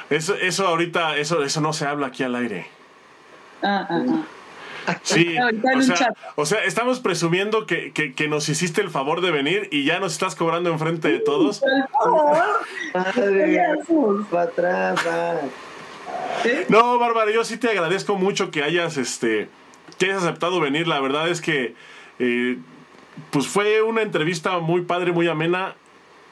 [0.10, 2.68] eso, eso ahorita, eso, eso no se habla aquí al aire.
[3.64, 4.02] Ah, ah,
[4.88, 4.96] ah.
[5.04, 6.18] Sí, Ahorita en o un sea, chat.
[6.36, 10.00] o sea, estamos presumiendo que, que, que nos hiciste el favor de venir y ya
[10.00, 11.60] nos estás cobrando enfrente de todos.
[11.62, 12.38] Por favor.
[12.94, 13.42] Madre,
[13.78, 14.28] Payasos.
[14.28, 15.36] para atrás, va.
[16.70, 19.50] No, Bárbara, yo sí te agradezco mucho que hayas, este,
[20.00, 20.88] que hayas aceptado venir.
[20.88, 21.76] La verdad es que,
[22.20, 22.58] eh,
[23.30, 25.76] pues fue una entrevista muy padre, muy amena,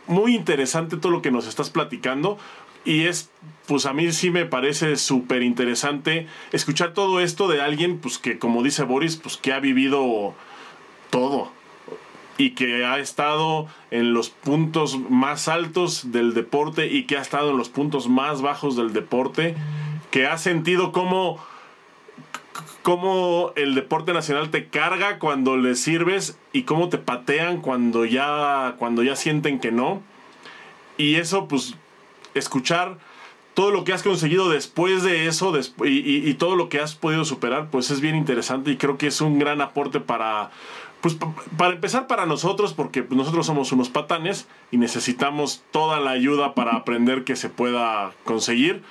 [0.09, 2.37] muy interesante todo lo que nos estás platicando.
[2.83, 3.29] Y es,
[3.67, 8.39] pues a mí sí me parece súper interesante escuchar todo esto de alguien, pues que
[8.39, 10.33] como dice Boris, pues que ha vivido
[11.09, 11.51] todo
[12.37, 17.51] y que ha estado en los puntos más altos del deporte y que ha estado
[17.51, 19.55] en los puntos más bajos del deporte,
[20.09, 21.43] que ha sentido cómo,
[22.81, 28.75] cómo el deporte nacional te carga cuando le sirves y cómo te patean cuando ya,
[28.77, 30.01] cuando ya sienten que no.
[30.97, 31.75] Y eso, pues,
[32.33, 32.97] escuchar
[33.53, 37.69] todo lo que has conseguido después de eso y, todo lo que has podido superar,
[37.69, 40.49] pues es bien interesante y creo que es un gran aporte para,
[41.01, 41.17] pues
[41.57, 46.73] para empezar para nosotros, porque nosotros somos unos patanes y necesitamos toda la ayuda para
[46.73, 48.81] aprender que se pueda conseguir,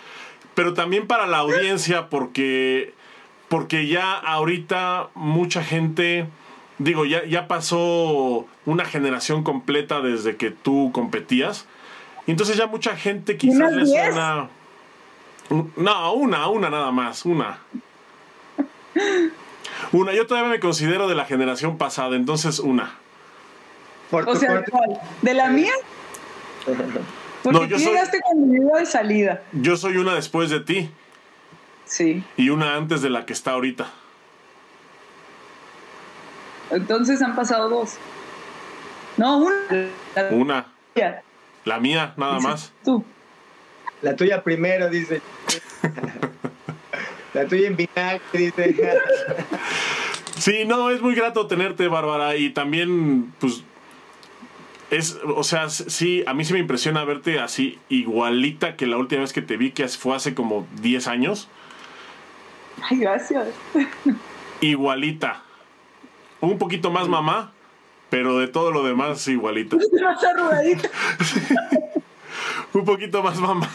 [0.55, 2.93] pero también para la audiencia, porque,
[3.49, 6.27] porque ya ahorita mucha gente,
[6.79, 11.67] digo, ya, ya pasó una generación completa desde que tú competías,
[12.27, 14.49] entonces ya mucha gente quizás le suena...
[15.77, 17.59] No, una, una nada más, una.
[19.93, 22.97] Una, yo todavía me considero de la generación pasada, entonces una.
[24.11, 24.63] o sea,
[25.23, 25.73] ¿de la mía?
[27.43, 29.43] Porque no, yo tú soy, llegaste conmigo de salida.
[29.53, 30.91] Yo soy una después de ti.
[31.89, 32.23] Sí.
[32.37, 33.91] Y una antes de la que está ahorita.
[36.71, 37.97] Entonces han pasado dos.
[39.17, 39.91] No, una.
[40.31, 40.67] Una.
[41.65, 42.73] La mía, nada más.
[42.85, 43.05] Tú.
[44.03, 45.21] La tuya primero, dice.
[47.35, 48.77] La tuya en vinagre, dice.
[50.39, 52.37] Sí, no, es muy grato tenerte, Bárbara.
[52.37, 53.65] Y también, pues,
[54.91, 59.23] es, o sea, sí, a mí sí me impresiona verte así, igualita que la última
[59.23, 61.49] vez que te vi, que fue hace como 10 años.
[62.83, 63.49] Ay, gracias.
[64.61, 65.43] Igualita.
[66.41, 67.53] Un poquito más mamá,
[68.11, 69.77] pero de todo lo demás igualita.
[70.03, 70.89] Más arrugadita.
[72.73, 73.69] Un poquito más mamá.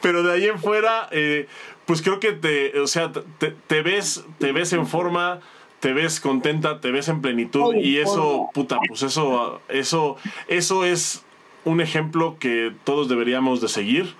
[0.00, 1.46] Pero de ahí en fuera, eh,
[1.84, 5.40] pues creo que te, o sea, te, ves, te ves en forma,
[5.80, 10.16] te ves contenta, te ves en plenitud y eso, puta, pues eso, eso,
[10.48, 11.24] eso es
[11.64, 14.14] un ejemplo que todos deberíamos de seguir,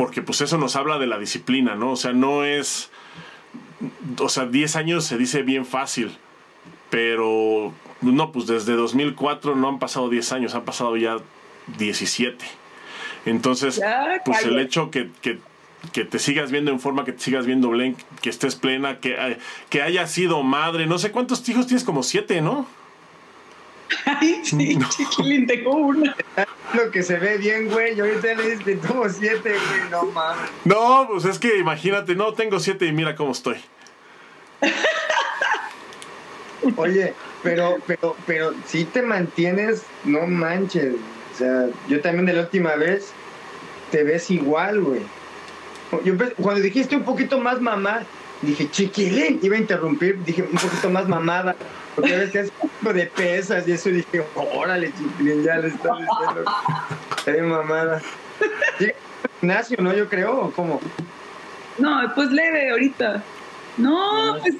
[0.00, 1.92] porque pues eso nos habla de la disciplina, ¿no?
[1.92, 2.90] O sea, no es,
[4.18, 6.16] o sea, 10 años se dice bien fácil,
[6.88, 11.18] pero no, pues desde 2004 no han pasado 10 años, han pasado ya
[11.76, 12.42] 17.
[13.26, 13.78] Entonces,
[14.24, 15.38] pues el hecho que, que,
[15.92, 19.36] que, te sigas viendo en forma, que te sigas viendo blank, que estés plena, que,
[19.68, 22.66] que haya sido madre, no sé cuántos hijos tienes, como siete, ¿no?
[24.04, 24.88] Ay, sí, no.
[24.88, 26.16] chiquilín, tengo una.
[26.74, 27.96] Lo que se ve bien, güey.
[27.96, 30.50] Yo ahorita le dije, tuvo siete, güey, no mames.
[30.64, 33.56] No, pues es que imagínate, no, tengo siete y mira cómo estoy.
[36.76, 40.94] Oye, pero, pero, pero, si te mantienes, no manches.
[41.32, 43.12] O sea, yo también de la última vez
[43.90, 45.00] te ves igual, güey.
[46.04, 48.02] Yo cuando dijiste un poquito más mamá,
[48.42, 51.56] dije, chiquilín, iba a interrumpir, dije, un poquito más mamada,
[51.94, 56.44] porque a veces es de pesas y eso, dije, órale, chiquilín, ya le estás diciendo,
[57.26, 58.00] eres mamada.
[59.40, 59.92] Gimnasio, ¿no?
[59.92, 60.80] Yo creo, ¿o cómo?
[61.78, 63.22] No, pues leve ahorita.
[63.76, 64.54] No, pues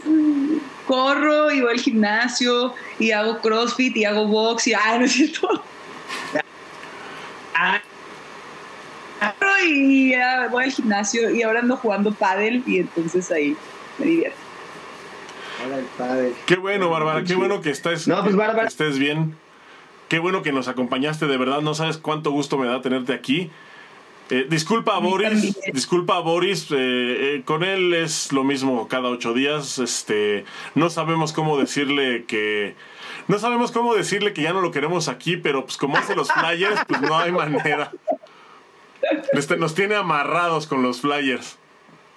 [0.86, 5.12] corro y voy al gimnasio y hago crossfit y hago box y, ah, no es
[5.12, 5.62] cierto.
[7.54, 7.80] Ah,
[9.62, 10.14] y
[10.50, 13.56] voy al gimnasio y ahora ando jugando pádel y entonces ahí
[13.98, 14.49] me divierto.
[16.46, 18.36] Qué bueno, Bárbara, qué bueno que estés, pues,
[18.66, 19.36] estés bien.
[20.08, 23.50] Qué bueno que nos acompañaste, de verdad, no sabes cuánto gusto me da tenerte aquí.
[24.30, 29.08] Eh, disculpa a Boris, disculpa a Boris, eh, eh, con él es lo mismo cada
[29.08, 29.78] ocho días.
[29.78, 30.44] Este,
[30.74, 32.74] no sabemos cómo decirle que,
[33.28, 36.30] no sabemos cómo decirle que ya no lo queremos aquí, pero pues como hace los
[36.32, 37.92] flyers, pues no hay manera.
[39.32, 41.56] Este, nos tiene amarrados con los flyers.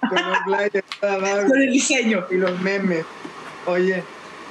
[0.00, 2.26] Con los flyers, con el diseño.
[2.30, 3.06] Y los memes.
[3.66, 4.02] Oye,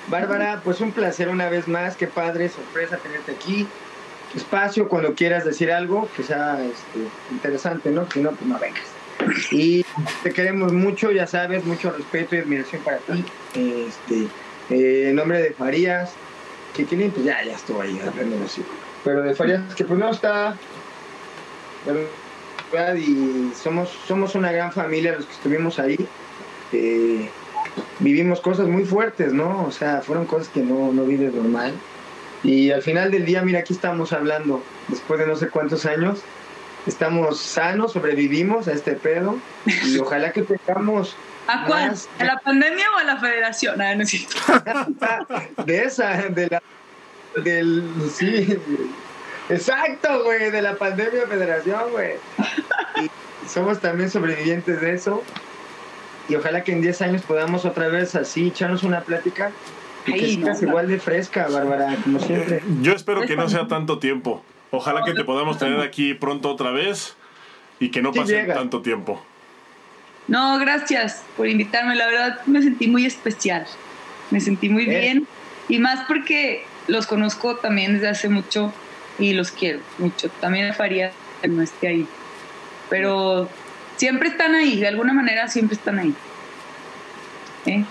[0.07, 1.95] Bárbara, pues un placer una vez más.
[1.95, 3.67] Qué padre, sorpresa tenerte aquí.
[4.35, 8.09] Espacio cuando quieras decir algo que sea este, interesante, ¿no?
[8.11, 8.83] Si no, pues no vengas.
[9.51, 9.85] Y
[10.23, 13.23] te queremos mucho, ya sabes, mucho respeto y admiración para ti.
[13.53, 14.27] Este,
[14.71, 16.13] eh, en nombre de Farías,
[16.75, 17.99] Chiquilín, pues ya, ya estuvo ahí,
[19.03, 20.55] Pero de Farías, que pues no está
[22.97, 25.97] y somos, somos una gran familia los que estuvimos ahí.
[26.71, 27.29] Eh,
[27.99, 29.63] vivimos cosas muy fuertes, ¿no?
[29.65, 31.73] O sea, fueron cosas que no, no vives normal.
[32.43, 36.21] Y al final del día, mira, aquí estamos hablando, después de no sé cuántos años,
[36.85, 41.15] estamos sanos, sobrevivimos a este pedo y ojalá que tengamos
[41.47, 41.93] ¿A cuál?
[42.19, 43.81] ¿A la pandemia o a la federación?
[43.81, 44.37] Ah, no es cierto.
[45.65, 46.63] de esa, de la.
[47.43, 47.83] Del.
[48.13, 48.57] Sí.
[49.49, 52.13] Exacto, güey, de la pandemia federación, güey.
[53.01, 53.11] Y
[53.49, 55.21] somos también sobrevivientes de eso.
[56.29, 59.51] Y ojalá que en 10 años podamos otra vez así echarnos una plática.
[60.05, 62.61] Y que sigas igual de fresca, Bárbara, como siempre.
[62.81, 64.43] Yo espero que no sea tanto tiempo.
[64.71, 67.15] Ojalá que te podamos tener aquí pronto otra vez
[67.79, 69.23] y que no pase tanto tiempo.
[70.27, 71.95] No, gracias por invitarme.
[71.95, 73.65] La verdad me sentí muy especial.
[74.31, 75.27] Me sentí muy bien.
[75.69, 78.73] Y más porque los conozco también desde hace mucho
[79.19, 80.29] y los quiero mucho.
[80.41, 81.11] También me faría
[81.41, 82.07] que no esté ahí.
[82.89, 83.49] Pero
[83.97, 86.13] siempre están ahí, de alguna manera siempre están ahí.
[87.65, 87.83] ¿Eh?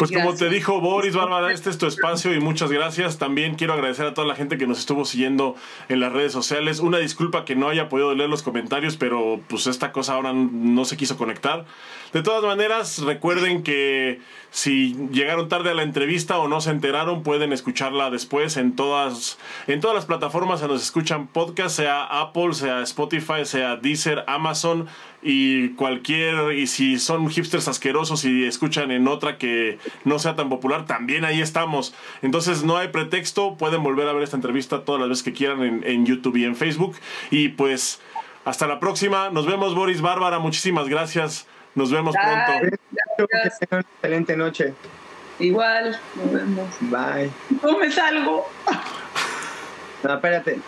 [0.00, 3.18] Pues como te dijo Boris, Bárbara, este es tu espacio y muchas gracias.
[3.18, 5.56] También quiero agradecer a toda la gente que nos estuvo siguiendo
[5.90, 6.80] en las redes sociales.
[6.80, 10.86] Una disculpa que no haya podido leer los comentarios, pero pues esta cosa ahora no
[10.86, 11.66] se quiso conectar.
[12.14, 14.20] De todas maneras, recuerden que
[14.50, 19.38] si llegaron tarde a la entrevista o no se enteraron, pueden escucharla después en todas,
[19.66, 24.88] en todas las plataformas se escuchan podcasts, sea Apple, sea Spotify, sea Deezer, Amazon
[25.22, 30.48] y cualquier, y si son hipsters asquerosos y escuchan en otra que no sea tan
[30.48, 31.94] popular, también ahí estamos.
[32.22, 35.62] Entonces no hay pretexto, pueden volver a ver esta entrevista todas las veces que quieran
[35.62, 36.96] en, en YouTube y en Facebook.
[37.30, 38.00] Y pues
[38.44, 41.46] hasta la próxima, nos vemos Boris Bárbara, muchísimas gracias.
[41.74, 42.76] Nos vemos pronto.
[43.70, 44.74] excelente noche.
[45.38, 46.68] Igual, nos vemos.
[46.80, 47.30] Bye.
[47.62, 48.46] ¿Cómo me salgo?
[50.02, 50.60] No, espérate.